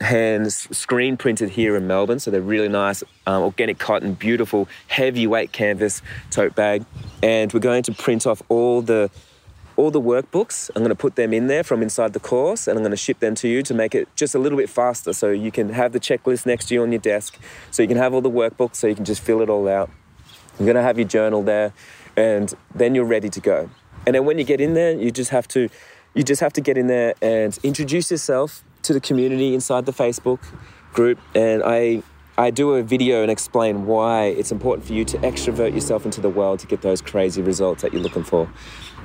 hands 0.00 0.76
screen 0.76 1.16
printed 1.16 1.50
here 1.50 1.76
in 1.76 1.86
Melbourne, 1.86 2.18
so 2.18 2.32
they're 2.32 2.40
really 2.40 2.68
nice, 2.68 3.04
um, 3.28 3.44
organic 3.44 3.78
cotton, 3.78 4.14
beautiful, 4.14 4.68
heavyweight 4.88 5.52
canvas 5.52 6.02
tote 6.30 6.56
bag. 6.56 6.84
And 7.22 7.52
we're 7.52 7.60
going 7.60 7.84
to 7.84 7.92
print 7.92 8.26
off 8.26 8.42
all 8.48 8.82
the 8.82 9.08
all 9.76 9.92
the 9.92 10.00
workbooks. 10.00 10.68
I'm 10.74 10.82
going 10.82 10.90
to 10.90 10.96
put 10.96 11.14
them 11.14 11.32
in 11.32 11.46
there 11.46 11.62
from 11.62 11.80
inside 11.80 12.12
the 12.12 12.20
course 12.20 12.66
and 12.66 12.76
I'm 12.76 12.82
going 12.82 12.90
to 12.90 12.96
ship 12.96 13.20
them 13.20 13.36
to 13.36 13.48
you 13.48 13.62
to 13.62 13.72
make 13.72 13.94
it 13.94 14.06
just 14.16 14.34
a 14.34 14.38
little 14.38 14.58
bit 14.58 14.68
faster 14.68 15.14
so 15.14 15.30
you 15.30 15.50
can 15.50 15.70
have 15.70 15.92
the 15.92 16.00
checklist 16.00 16.44
next 16.44 16.66
to 16.66 16.74
you 16.74 16.82
on 16.82 16.92
your 16.92 17.00
desk 17.00 17.38
so 17.70 17.82
you 17.82 17.88
can 17.88 17.96
have 17.96 18.12
all 18.12 18.20
the 18.20 18.30
workbooks 18.30 18.76
so 18.76 18.86
you 18.86 18.94
can 18.94 19.06
just 19.06 19.22
fill 19.22 19.40
it 19.40 19.48
all 19.48 19.66
out. 19.68 19.88
You're 20.58 20.66
going 20.66 20.76
to 20.76 20.82
have 20.82 20.98
your 20.98 21.08
journal 21.08 21.42
there 21.42 21.72
and 22.18 22.52
then 22.74 22.94
you're 22.94 23.06
ready 23.06 23.30
to 23.30 23.40
go. 23.40 23.70
And 24.06 24.14
then 24.14 24.24
when 24.24 24.38
you 24.38 24.44
get 24.44 24.60
in 24.60 24.74
there, 24.74 24.92
you 24.92 25.10
just 25.10 25.30
have 25.30 25.48
to 25.48 25.68
you 26.14 26.22
just 26.22 26.40
have 26.40 26.52
to 26.54 26.60
get 26.60 26.76
in 26.76 26.88
there 26.88 27.14
and 27.22 27.58
introduce 27.62 28.10
yourself 28.10 28.62
to 28.82 28.92
the 28.92 29.00
community 29.00 29.54
inside 29.54 29.86
the 29.86 29.92
Facebook 29.92 30.40
group. 30.92 31.18
And 31.34 31.62
I 31.64 32.02
I 32.36 32.50
do 32.50 32.72
a 32.72 32.82
video 32.82 33.22
and 33.22 33.30
explain 33.30 33.86
why 33.86 34.24
it's 34.24 34.52
important 34.52 34.86
for 34.86 34.94
you 34.94 35.04
to 35.04 35.18
extrovert 35.18 35.74
yourself 35.74 36.06
into 36.06 36.20
the 36.20 36.30
world 36.30 36.60
to 36.60 36.66
get 36.66 36.80
those 36.80 37.02
crazy 37.02 37.42
results 37.42 37.82
that 37.82 37.92
you're 37.92 38.02
looking 38.02 38.24
for. 38.24 38.48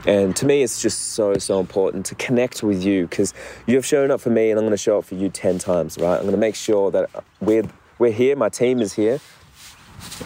And 0.05 0.33
to 0.38 0.45
me, 0.45 0.63
it's 0.63 0.81
just 0.81 1.13
so, 1.13 1.38
so 1.38 1.60
important 1.60 2.05
to 2.05 2.15
connect 2.15 2.63
with 2.63 2.83
you 2.83 3.05
because 3.05 3.33
you've 3.65 3.86
shown 3.86 4.12
up 4.12 4.21
for 4.21 4.29
me 4.29 4.49
and 4.49 4.57
I'm 4.57 4.63
going 4.63 4.71
to 4.71 4.77
show 4.77 4.99
up 4.99 5.05
for 5.05 5.15
you 5.15 5.27
10 5.27 5.57
times, 5.57 5.97
right? 5.97 6.15
I'm 6.15 6.21
going 6.21 6.31
to 6.31 6.38
make 6.38 6.55
sure 6.55 6.89
that 6.91 7.10
we're, 7.41 7.65
we're 7.99 8.13
here, 8.13 8.38
my 8.38 8.47
team 8.47 8.79
is 8.79 8.93
here. 8.93 9.19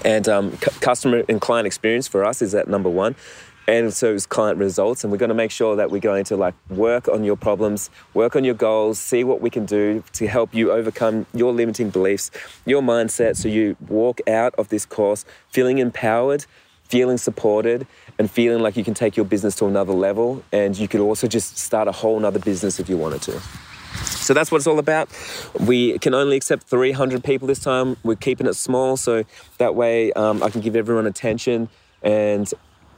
And 0.06 0.28
um, 0.30 0.52
c- 0.58 0.80
customer 0.82 1.24
and 1.28 1.42
client 1.42 1.66
experience 1.66 2.08
for 2.08 2.24
us 2.24 2.44
is 2.44 2.54
at 2.54 2.68
number 2.68 2.90
one 2.90 3.16
and 3.72 3.94
so 3.94 4.14
it's 4.14 4.26
client 4.26 4.60
results 4.60 5.04
and 5.04 5.12
we're 5.12 5.18
going 5.18 5.30
to 5.30 5.36
make 5.36 5.50
sure 5.50 5.78
that 5.78 5.90
we're 5.90 6.02
going 6.02 6.26
to 6.26 6.36
like 6.36 6.54
work 6.70 7.08
on 7.08 7.24
your 7.24 7.38
problems 7.38 7.90
work 8.14 8.36
on 8.36 8.44
your 8.44 8.54
goals 8.54 9.00
see 9.00 9.24
what 9.24 9.40
we 9.40 9.50
can 9.50 9.66
do 9.66 10.04
to 10.12 10.28
help 10.28 10.54
you 10.54 10.72
overcome 10.72 11.26
your 11.34 11.54
limiting 11.54 11.90
beliefs 11.90 12.30
your 12.66 12.82
mindset 12.82 13.38
so 13.38 13.48
you 13.48 13.78
walk 13.88 14.20
out 14.28 14.54
of 14.56 14.68
this 14.68 14.86
course 14.86 15.24
feeling 15.50 15.78
empowered 15.78 16.46
feeling 16.84 17.18
supported 17.18 17.88
and 18.20 18.30
feeling 18.30 18.62
like 18.62 18.76
you 18.76 18.84
can 18.84 18.94
take 18.94 19.16
your 19.16 19.26
business 19.26 19.56
to 19.56 19.66
another 19.66 19.94
level 19.94 20.44
and 20.52 20.78
you 20.78 20.90
could 20.90 21.00
also 21.00 21.26
just 21.26 21.58
start 21.58 21.88
a 21.88 21.94
whole 21.94 22.20
nother 22.20 22.40
business 22.40 22.80
if 22.80 22.90
you 22.90 22.98
wanted 22.98 23.22
to 23.22 23.40
So 24.28 24.34
that's 24.34 24.52
what 24.52 24.58
it's 24.58 24.68
all 24.68 24.80
about. 24.80 25.10
We 25.60 26.00
can 26.00 26.14
only 26.14 26.38
accept 26.38 26.64
300 26.64 27.24
people 27.24 27.48
this 27.48 27.60
time. 27.60 27.98
We're 28.04 28.16
keeping 28.16 28.48
it 28.48 28.56
small 28.56 28.96
so 28.98 29.26
that 29.58 29.76
way 29.76 30.14
um, 30.14 30.42
I 30.42 30.50
can 30.50 30.62
give 30.62 30.76
everyone 30.76 31.08
attention. 31.08 31.70
And 32.02 32.52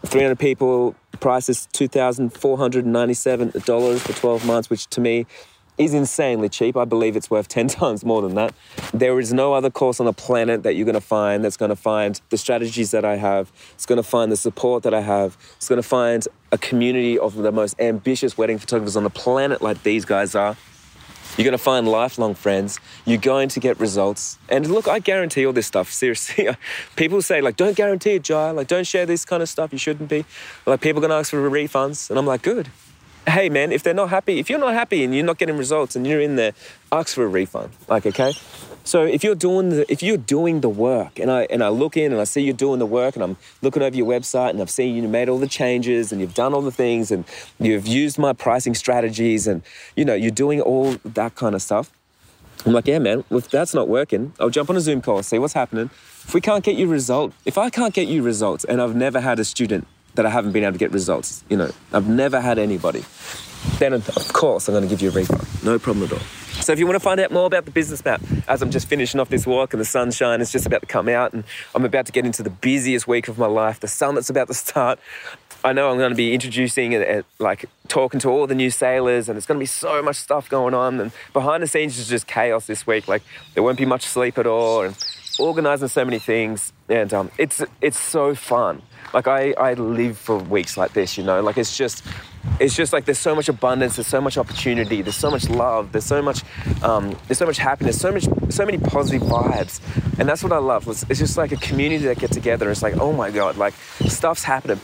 300 0.06 0.38
people, 0.38 0.96
price 1.20 1.50
is 1.50 1.68
$2,497 1.74 4.00
for 4.00 4.14
12 4.14 4.46
months, 4.46 4.70
which 4.70 4.86
to 4.88 5.02
me 5.02 5.26
is 5.78 5.94
insanely 5.94 6.50
cheap. 6.50 6.78
I 6.78 6.86
believe 6.86 7.16
it's 7.16 7.32
worth 7.32 7.48
10 7.48 7.68
times 7.68 8.06
more 8.06 8.22
than 8.22 8.36
that. 8.36 8.54
There 8.94 9.20
is 9.20 9.34
no 9.34 9.54
other 9.54 9.70
course 9.70 10.00
on 10.00 10.06
the 10.06 10.14
planet 10.14 10.64
that 10.64 10.76
you're 10.76 10.86
going 10.86 10.94
to 10.94 11.02
find 11.02 11.44
that's 11.44 11.58
going 11.58 11.70
to 11.70 11.76
find 11.76 12.20
the 12.30 12.38
strategies 12.38 12.92
that 12.92 13.06
I 13.06 13.16
have. 13.16 13.52
It's 13.74 13.86
going 13.86 13.98
to 13.98 14.04
find 14.04 14.32
the 14.32 14.38
support 14.38 14.84
that 14.84 14.94
I 14.94 15.02
have. 15.02 15.38
It's 15.56 15.68
going 15.68 15.82
to 15.82 15.88
find 15.88 16.28
a 16.52 16.58
community 16.58 17.18
of 17.18 17.36
the 17.36 17.52
most 17.52 17.80
ambitious 17.80 18.38
wedding 18.38 18.60
photographers 18.60 18.96
on 18.96 19.04
the 19.04 19.10
planet 19.10 19.62
like 19.62 19.84
these 19.84 20.06
guys 20.06 20.36
are. 20.36 20.56
You're 21.38 21.46
going 21.46 21.54
to 21.54 21.58
find 21.58 21.88
lifelong 21.88 22.36
friends. 22.36 22.80
You're 23.06 23.18
going 23.18 23.50
to 23.50 23.60
get 23.60 23.80
results. 23.80 24.38
And 24.50 24.70
look, 24.70 24.88
I 24.88 25.00
guarantee 25.00 25.46
all 25.46 25.54
this 25.54 25.68
stuff. 25.68 25.92
Seriously, 25.92 26.48
people 26.96 27.22
say 27.22 27.42
like, 27.42 27.56
"Don't 27.56 27.76
guarantee 27.76 28.16
it, 28.16 28.24
Jai. 28.24 28.52
Like, 28.52 28.68
don't 28.68 28.86
share 28.86 29.06
this 29.06 29.26
kind 29.26 29.42
of 29.42 29.50
stuff. 29.50 29.72
You 29.72 29.80
shouldn't 29.80 30.10
be." 30.10 30.26
Like, 30.66 30.82
people 30.82 31.00
are 31.00 31.08
going 31.08 31.12
to 31.12 31.16
ask 31.16 31.32
for 31.32 31.50
refunds, 31.50 32.10
and 32.10 32.20
I'm 32.20 32.28
like, 32.28 32.42
"Good 32.44 32.70
hey 33.28 33.50
man, 33.50 33.72
if 33.72 33.84
they're 33.84 33.94
not 33.94 34.10
happy, 34.10 34.40
if 34.40 34.50
you're 34.50 34.60
not 34.60 34.74
happy 34.74 35.04
and 35.04 35.16
you're 35.16 35.26
not 35.26 35.38
getting 35.38 35.58
results 35.58 35.96
and 35.96 36.06
you're 36.06 36.22
in 36.22 36.36
there, 36.36 36.54
ask 36.92 37.16
for 37.16 37.24
a 37.24 37.28
refund. 37.28 37.72
Like, 37.88 38.06
okay? 38.06 38.34
So 38.86 39.04
if 39.04 39.24
you're 39.24 39.36
doing 39.36 39.70
the 39.70 39.92
if 39.92 40.04
you're 40.04 40.18
doing 40.18 40.60
the 40.60 40.70
work 40.70 41.18
and 41.18 41.32
I 41.32 41.48
and 41.50 41.64
I 41.64 41.70
look 41.70 41.96
in 41.96 42.12
and 42.12 42.20
I 42.20 42.26
see 42.26 42.42
you're 42.42 42.54
doing 42.54 42.80
the 42.80 42.86
work 42.86 43.16
and 43.16 43.24
I'm 43.24 43.38
looking 43.62 43.82
over 43.82 43.96
your 43.96 44.08
website 44.08 44.50
and 44.50 44.62
I've 44.62 44.70
seen 44.70 44.96
you 44.96 45.08
made 45.08 45.30
all 45.30 45.38
the 45.38 45.48
changes 45.48 46.12
and 46.12 46.20
you've 46.20 46.34
done 46.34 46.54
all 46.54 46.62
the 46.62 46.72
things 46.72 47.10
and 47.10 47.24
you've 47.60 47.88
used 47.88 48.20
my 48.20 48.34
pricing 48.34 48.76
strategies 48.76 49.48
and 49.48 49.62
you 49.96 50.04
know 50.04 50.14
you're 50.14 50.32
doing 50.32 50.60
all 50.60 50.96
that 51.06 51.36
kind 51.36 51.56
of 51.56 51.62
stuff. 51.62 51.92
I'm 52.66 52.74
like, 52.74 52.88
yeah, 52.88 53.00
man, 53.00 53.24
if 53.30 53.50
that's 53.50 53.74
not 53.74 53.90
working, 53.90 54.34
I'll 54.40 54.50
jump 54.50 54.70
on 54.70 54.78
a 54.78 54.82
Zoom 54.82 55.02
call, 55.02 55.22
see 55.24 55.40
what's 55.40 55.54
happening. 55.54 55.90
If 56.26 56.34
we 56.34 56.42
can't 56.42 56.64
get 56.64 56.76
you 56.76 56.88
result, 56.88 57.34
if 57.46 57.58
I 57.58 57.70
can't 57.70 57.94
get 57.94 58.08
you 58.08 58.22
results 58.22 58.64
and 58.64 58.82
I've 58.82 58.96
never 58.96 59.20
had 59.20 59.40
a 59.40 59.46
student 59.46 59.88
that 60.16 60.26
I 60.26 60.30
haven't 60.30 60.52
been 60.52 60.64
able 60.64 60.74
to 60.74 60.80
get 60.80 60.92
results. 60.92 61.44
You 61.50 61.58
know, 61.58 61.72
I've 61.92 62.08
never 62.08 62.40
had 62.40 62.60
anybody. 62.60 63.04
Then, 63.80 63.94
of 63.94 64.34
course, 64.34 64.68
I'm 64.68 64.74
going 64.74 64.84
to 64.84 64.90
give 64.90 65.02
you 65.02 65.10
a 65.10 65.14
refund. 65.14 65.48
No 65.64 65.80
problem 65.80 66.06
at 66.06 66.14
all. 66.14 66.43
So, 66.64 66.72
if 66.72 66.80
you 66.80 66.86
want 66.88 66.96
to 66.96 67.02
find 67.02 67.20
out 67.20 67.30
more 67.30 67.46
about 67.46 67.66
the 67.66 67.72
business 67.72 68.06
map, 68.06 68.22
as 68.48 68.62
I'm 68.62 68.72
just 68.72 68.88
finishing 68.88 69.20
off 69.20 69.28
this 69.28 69.46
walk 69.46 69.74
and 69.74 69.82
the 69.82 69.86
sunshine 69.86 70.40
is 70.40 70.50
just 70.50 70.66
about 70.66 70.80
to 70.80 70.88
come 70.88 71.10
out, 71.10 71.34
and 71.34 71.44
I'm 71.76 71.84
about 71.84 72.06
to 72.06 72.14
get 72.14 72.26
into 72.26 72.42
the 72.42 72.50
busiest 72.50 73.06
week 73.06 73.28
of 73.28 73.38
my 73.38 73.48
life, 73.48 73.82
the 73.82 73.90
summit's 73.90 74.30
about 74.30 74.48
to 74.48 74.54
start. 74.54 74.98
I 75.66 75.74
know 75.74 75.92
I'm 75.92 75.98
going 75.98 76.12
to 76.12 76.16
be 76.16 76.34
introducing 76.34 76.96
and, 76.96 77.26
like 77.38 77.66
talking 77.90 78.22
to 78.22 78.30
all 78.30 78.48
the 78.48 78.56
new 78.56 78.70
sailors, 78.70 79.28
and 79.28 79.38
it's 79.38 79.46
going 79.46 79.58
to 79.58 79.62
be 79.62 79.66
so 79.66 80.02
much 80.02 80.16
stuff 80.16 80.48
going 80.48 80.74
on. 80.74 81.02
And 81.02 81.12
behind 81.34 81.64
the 81.64 81.68
scenes 81.68 82.00
is 82.00 82.08
just 82.08 82.28
chaos 82.28 82.66
this 82.66 82.88
week. 82.88 83.10
Like 83.10 83.24
there 83.56 83.64
won't 83.64 83.78
be 83.78 83.86
much 83.86 84.06
sleep 84.06 84.38
at 84.38 84.48
all, 84.48 84.84
and 84.84 84.96
organizing 85.40 85.90
so 85.90 86.06
many 86.06 86.20
things, 86.20 86.72
and 86.88 87.14
um, 87.14 87.30
it's 87.38 87.62
it's 87.82 88.00
so 88.00 88.36
fun. 88.36 88.82
Like 89.14 89.28
I, 89.28 89.52
I 89.54 89.74
live 89.74 90.18
for 90.18 90.38
weeks 90.38 90.78
like 90.78 90.94
this, 90.94 91.18
you 91.18 91.26
know. 91.26 91.42
Like 91.42 91.58
it's 91.58 91.76
just, 91.76 92.06
it's 92.60 92.76
just 92.76 92.94
like 92.94 93.06
there's 93.06 93.20
so 93.20 93.36
much 93.36 93.50
abundance, 93.50 93.96
there's 93.96 94.08
so 94.08 94.22
much 94.22 94.38
opportunity, 94.38 95.02
there's 95.02 95.16
so 95.16 95.32
much 95.32 95.50
love, 95.50 95.92
there's 95.92 96.06
so 96.06 96.22
much, 96.22 96.44
um, 96.84 97.18
there's 97.28 97.38
so 97.38 97.46
much 97.46 97.58
happiness, 97.58 98.00
so 98.00 98.12
much, 98.12 98.28
so 98.50 98.66
many 98.66 98.78
positive 98.78 99.22
vibes, 99.22 99.82
and 100.20 100.28
that's 100.28 100.44
what 100.44 100.52
I 100.52 100.58
love. 100.58 100.88
It's, 100.88 101.04
it's 101.10 101.20
just 101.20 101.38
like 101.38 101.52
a 101.52 101.58
community 101.58 102.06
that 102.06 102.20
get 102.20 102.32
together. 102.32 102.70
It's 102.70 102.84
like, 102.84 102.98
oh 102.98 103.14
my 103.14 103.32
god, 103.32 103.58
like 103.58 103.74
stuff's 104.08 104.44
happening, 104.44 104.80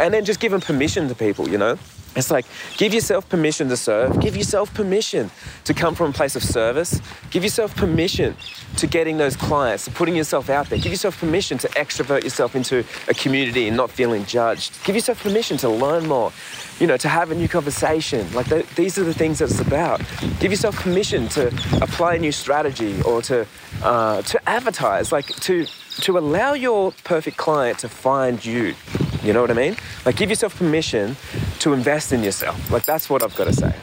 and 0.00 0.12
then 0.12 0.24
just 0.24 0.40
giving 0.40 0.60
permission 0.60 1.08
to 1.08 1.14
people, 1.14 1.48
you 1.48 1.58
know. 1.58 1.78
It's 2.14 2.30
like 2.30 2.44
give 2.76 2.92
yourself 2.92 3.28
permission 3.28 3.68
to 3.68 3.76
serve, 3.76 4.20
give 4.20 4.36
yourself 4.36 4.72
permission 4.74 5.30
to 5.64 5.74
come 5.74 5.94
from 5.94 6.10
a 6.10 6.12
place 6.12 6.36
of 6.36 6.44
service, 6.44 7.00
give 7.30 7.42
yourself 7.42 7.74
permission 7.74 8.36
to 8.76 8.86
getting 8.86 9.16
those 9.16 9.36
clients, 9.36 9.86
to 9.86 9.90
putting 9.90 10.16
yourself 10.16 10.50
out 10.50 10.68
there, 10.68 10.78
give 10.78 10.92
yourself 10.92 11.18
permission 11.18 11.56
to 11.58 11.68
extrovert 11.68 12.22
yourself 12.22 12.54
into 12.54 12.84
a 13.08 13.14
community 13.14 13.66
and 13.66 13.76
not 13.76 13.90
feeling 13.90 14.24
judged, 14.26 14.72
give 14.84 14.94
yourself 14.94 15.22
permission 15.22 15.56
to 15.58 15.68
learn 15.68 16.06
more, 16.06 16.32
you 16.78 16.86
know, 16.86 16.98
to 16.98 17.08
have 17.08 17.30
a 17.30 17.34
new 17.34 17.48
conversation. 17.48 18.30
Like 18.34 18.46
these 18.74 18.98
are 18.98 19.04
the 19.04 19.14
things 19.14 19.38
that 19.38 19.50
it's 19.50 19.60
about. 19.60 20.02
Give 20.38 20.50
yourself 20.50 20.76
permission 20.76 21.28
to 21.28 21.48
apply 21.80 22.16
a 22.16 22.18
new 22.18 22.32
strategy 22.32 23.00
or 23.02 23.22
to 23.22 23.46
uh, 23.82 24.22
to 24.22 24.48
advertise, 24.48 25.12
like 25.12 25.26
to 25.26 25.66
to 26.02 26.18
allow 26.18 26.52
your 26.52 26.92
perfect 27.04 27.36
client 27.36 27.78
to 27.80 27.88
find 27.88 28.44
you. 28.44 28.74
You 29.22 29.32
know 29.32 29.40
what 29.40 29.52
I 29.52 29.54
mean? 29.54 29.76
Like, 30.04 30.16
give 30.16 30.30
yourself 30.30 30.56
permission 30.56 31.16
to 31.62 31.72
invest 31.72 32.12
in 32.12 32.22
yourself. 32.22 32.70
Like, 32.70 32.84
that's 32.84 33.08
what 33.08 33.22
I've 33.22 33.34
got 33.36 33.44
to 33.44 33.52
say. 33.52 33.74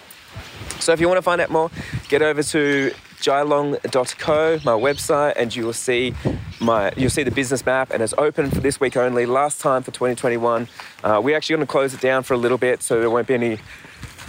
So, 0.79 0.93
if 0.93 0.99
you 0.99 1.07
want 1.07 1.17
to 1.17 1.21
find 1.21 1.41
out 1.41 1.49
more, 1.49 1.71
get 2.07 2.21
over 2.21 2.43
to 2.43 2.91
jailong.co, 3.21 4.59
my 4.63 4.71
website, 4.71 5.33
and 5.35 5.53
you 5.53 5.65
will 5.65 5.73
see 5.73 6.13
my 6.61 6.91
you'll 6.95 7.09
see 7.09 7.23
the 7.23 7.31
business 7.31 7.65
map, 7.65 7.91
and 7.91 8.01
it's 8.01 8.13
open 8.17 8.49
for 8.49 8.61
this 8.61 8.79
week 8.79 8.95
only. 8.95 9.25
Last 9.25 9.59
time 9.59 9.83
for 9.83 9.91
2021, 9.91 10.67
uh, 11.03 11.21
we're 11.23 11.35
actually 11.35 11.57
going 11.57 11.67
to 11.67 11.71
close 11.71 11.93
it 11.93 12.01
down 12.01 12.23
for 12.23 12.33
a 12.33 12.37
little 12.37 12.57
bit, 12.57 12.81
so 12.81 12.99
there 12.99 13.09
won't 13.09 13.27
be 13.27 13.33
any 13.33 13.59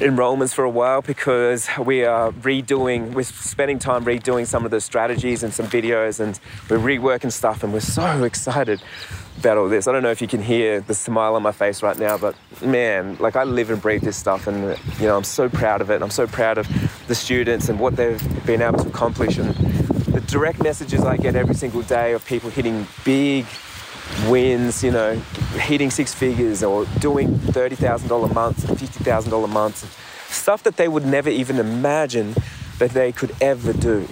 enrollments 0.00 0.54
for 0.54 0.64
a 0.64 0.70
while 0.70 1.02
because 1.02 1.68
we 1.78 2.04
are 2.04 2.32
redoing, 2.32 3.12
we're 3.12 3.22
spending 3.22 3.78
time 3.78 4.04
redoing 4.04 4.46
some 4.46 4.64
of 4.64 4.70
the 4.70 4.80
strategies 4.80 5.42
and 5.42 5.52
some 5.52 5.66
videos, 5.66 6.18
and 6.18 6.40
we're 6.68 6.78
reworking 6.78 7.30
stuff, 7.30 7.62
and 7.62 7.72
we're 7.72 7.80
so 7.80 8.24
excited 8.24 8.82
about 9.40 9.56
all 9.56 9.68
this. 9.68 9.88
I 9.88 9.92
don't 9.92 10.02
know 10.02 10.10
if 10.10 10.20
you 10.20 10.28
can 10.28 10.42
hear 10.42 10.80
the 10.80 10.94
smile 10.94 11.34
on 11.34 11.42
my 11.42 11.52
face 11.52 11.82
right 11.82 11.98
now, 11.98 12.18
but 12.18 12.36
man, 12.62 13.16
like 13.18 13.36
I 13.36 13.44
live 13.44 13.70
and 13.70 13.80
breathe 13.80 14.02
this 14.02 14.16
stuff, 14.16 14.46
and 14.46 14.78
you 15.00 15.06
know 15.06 15.16
I'm 15.16 15.24
so 15.24 15.48
proud 15.48 15.80
of 15.80 15.90
it. 15.90 16.02
I'm 16.02 16.10
so 16.10 16.26
proud 16.26 16.58
of 16.58 16.68
the 17.08 17.14
students 17.14 17.68
and 17.68 17.80
what 17.80 17.96
they've 17.96 18.46
been 18.46 18.62
able 18.62 18.78
to 18.78 18.88
accomplish, 18.88 19.38
and 19.38 19.54
the 20.14 20.20
direct 20.20 20.62
messages 20.62 21.04
I 21.04 21.16
get 21.16 21.36
every 21.36 21.54
single 21.54 21.82
day 21.82 22.12
of 22.12 22.24
people 22.26 22.50
hitting 22.50 22.86
big 23.04 23.46
wins, 24.28 24.84
you 24.84 24.90
know, 24.90 25.14
hitting 25.54 25.90
six 25.90 26.12
figures 26.12 26.62
or 26.62 26.84
doing 26.98 27.28
$30,000 27.28 28.34
months 28.34 28.64
and 28.64 28.76
$50,000 28.76 29.48
months, 29.48 29.86
stuff 30.28 30.62
that 30.64 30.76
they 30.76 30.88
would 30.88 31.06
never 31.06 31.30
even 31.30 31.58
imagine 31.58 32.34
that 32.78 32.90
they 32.90 33.12
could 33.12 33.34
ever 33.40 33.72
do. 33.72 34.06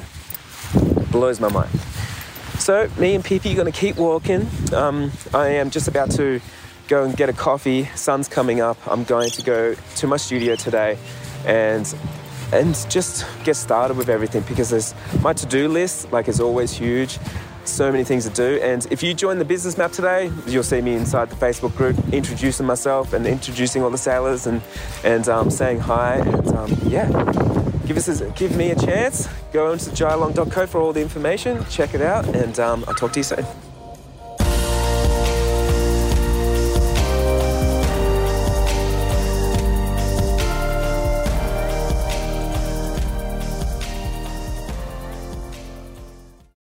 Blows 1.10 1.40
my 1.40 1.50
mind. 1.50 1.70
So, 2.68 2.86
me 2.98 3.14
and 3.14 3.24
Pippi 3.24 3.52
are 3.52 3.54
going 3.54 3.72
to 3.72 3.80
keep 3.80 3.96
walking. 3.96 4.46
Um, 4.74 5.10
I 5.32 5.48
am 5.52 5.70
just 5.70 5.88
about 5.88 6.10
to 6.16 6.38
go 6.86 7.02
and 7.02 7.16
get 7.16 7.30
a 7.30 7.32
coffee. 7.32 7.84
Sun's 7.94 8.28
coming 8.28 8.60
up. 8.60 8.76
I'm 8.86 9.04
going 9.04 9.30
to 9.30 9.42
go 9.42 9.74
to 9.74 10.06
my 10.06 10.18
studio 10.18 10.54
today 10.54 10.98
and 11.46 11.86
and 12.52 12.74
just 12.90 13.24
get 13.42 13.54
started 13.54 13.96
with 13.96 14.10
everything 14.10 14.42
because 14.46 14.68
there's 14.68 14.94
my 15.22 15.32
to-do 15.32 15.68
list 15.68 16.12
like 16.12 16.28
is 16.28 16.40
always 16.40 16.70
huge 16.70 17.18
so 17.64 17.90
many 17.90 18.04
things 18.04 18.28
to 18.28 18.34
do. 18.34 18.60
And 18.62 18.86
if 18.90 19.02
you 19.02 19.14
join 19.14 19.38
the 19.38 19.46
business 19.46 19.78
map 19.78 19.92
today, 19.92 20.30
you'll 20.46 20.62
see 20.62 20.82
me 20.82 20.94
inside 20.94 21.30
the 21.30 21.36
Facebook 21.36 21.74
group 21.74 21.96
introducing 22.12 22.66
myself 22.66 23.14
and 23.14 23.26
introducing 23.26 23.82
all 23.82 23.88
the 23.88 23.96
sailors 23.96 24.46
and 24.46 24.60
and 25.04 25.26
um, 25.30 25.50
saying 25.50 25.80
hi. 25.80 26.16
And 26.16 26.48
um, 26.48 26.76
yeah, 26.84 27.08
give 27.88 27.96
us 27.96 28.20
a, 28.20 28.30
give 28.32 28.54
me 28.54 28.70
a 28.70 28.76
chance. 28.76 29.28
Go 29.52 29.72
onto 29.72 29.90
jailong.co 29.90 30.66
for 30.66 30.80
all 30.80 30.92
the 30.92 31.00
information. 31.00 31.64
Check 31.70 31.94
it 31.94 32.02
out, 32.02 32.26
and 32.36 32.60
um, 32.60 32.84
I'll 32.86 32.94
talk 32.94 33.12
to 33.14 33.20
you 33.20 33.24
soon. 33.24 33.67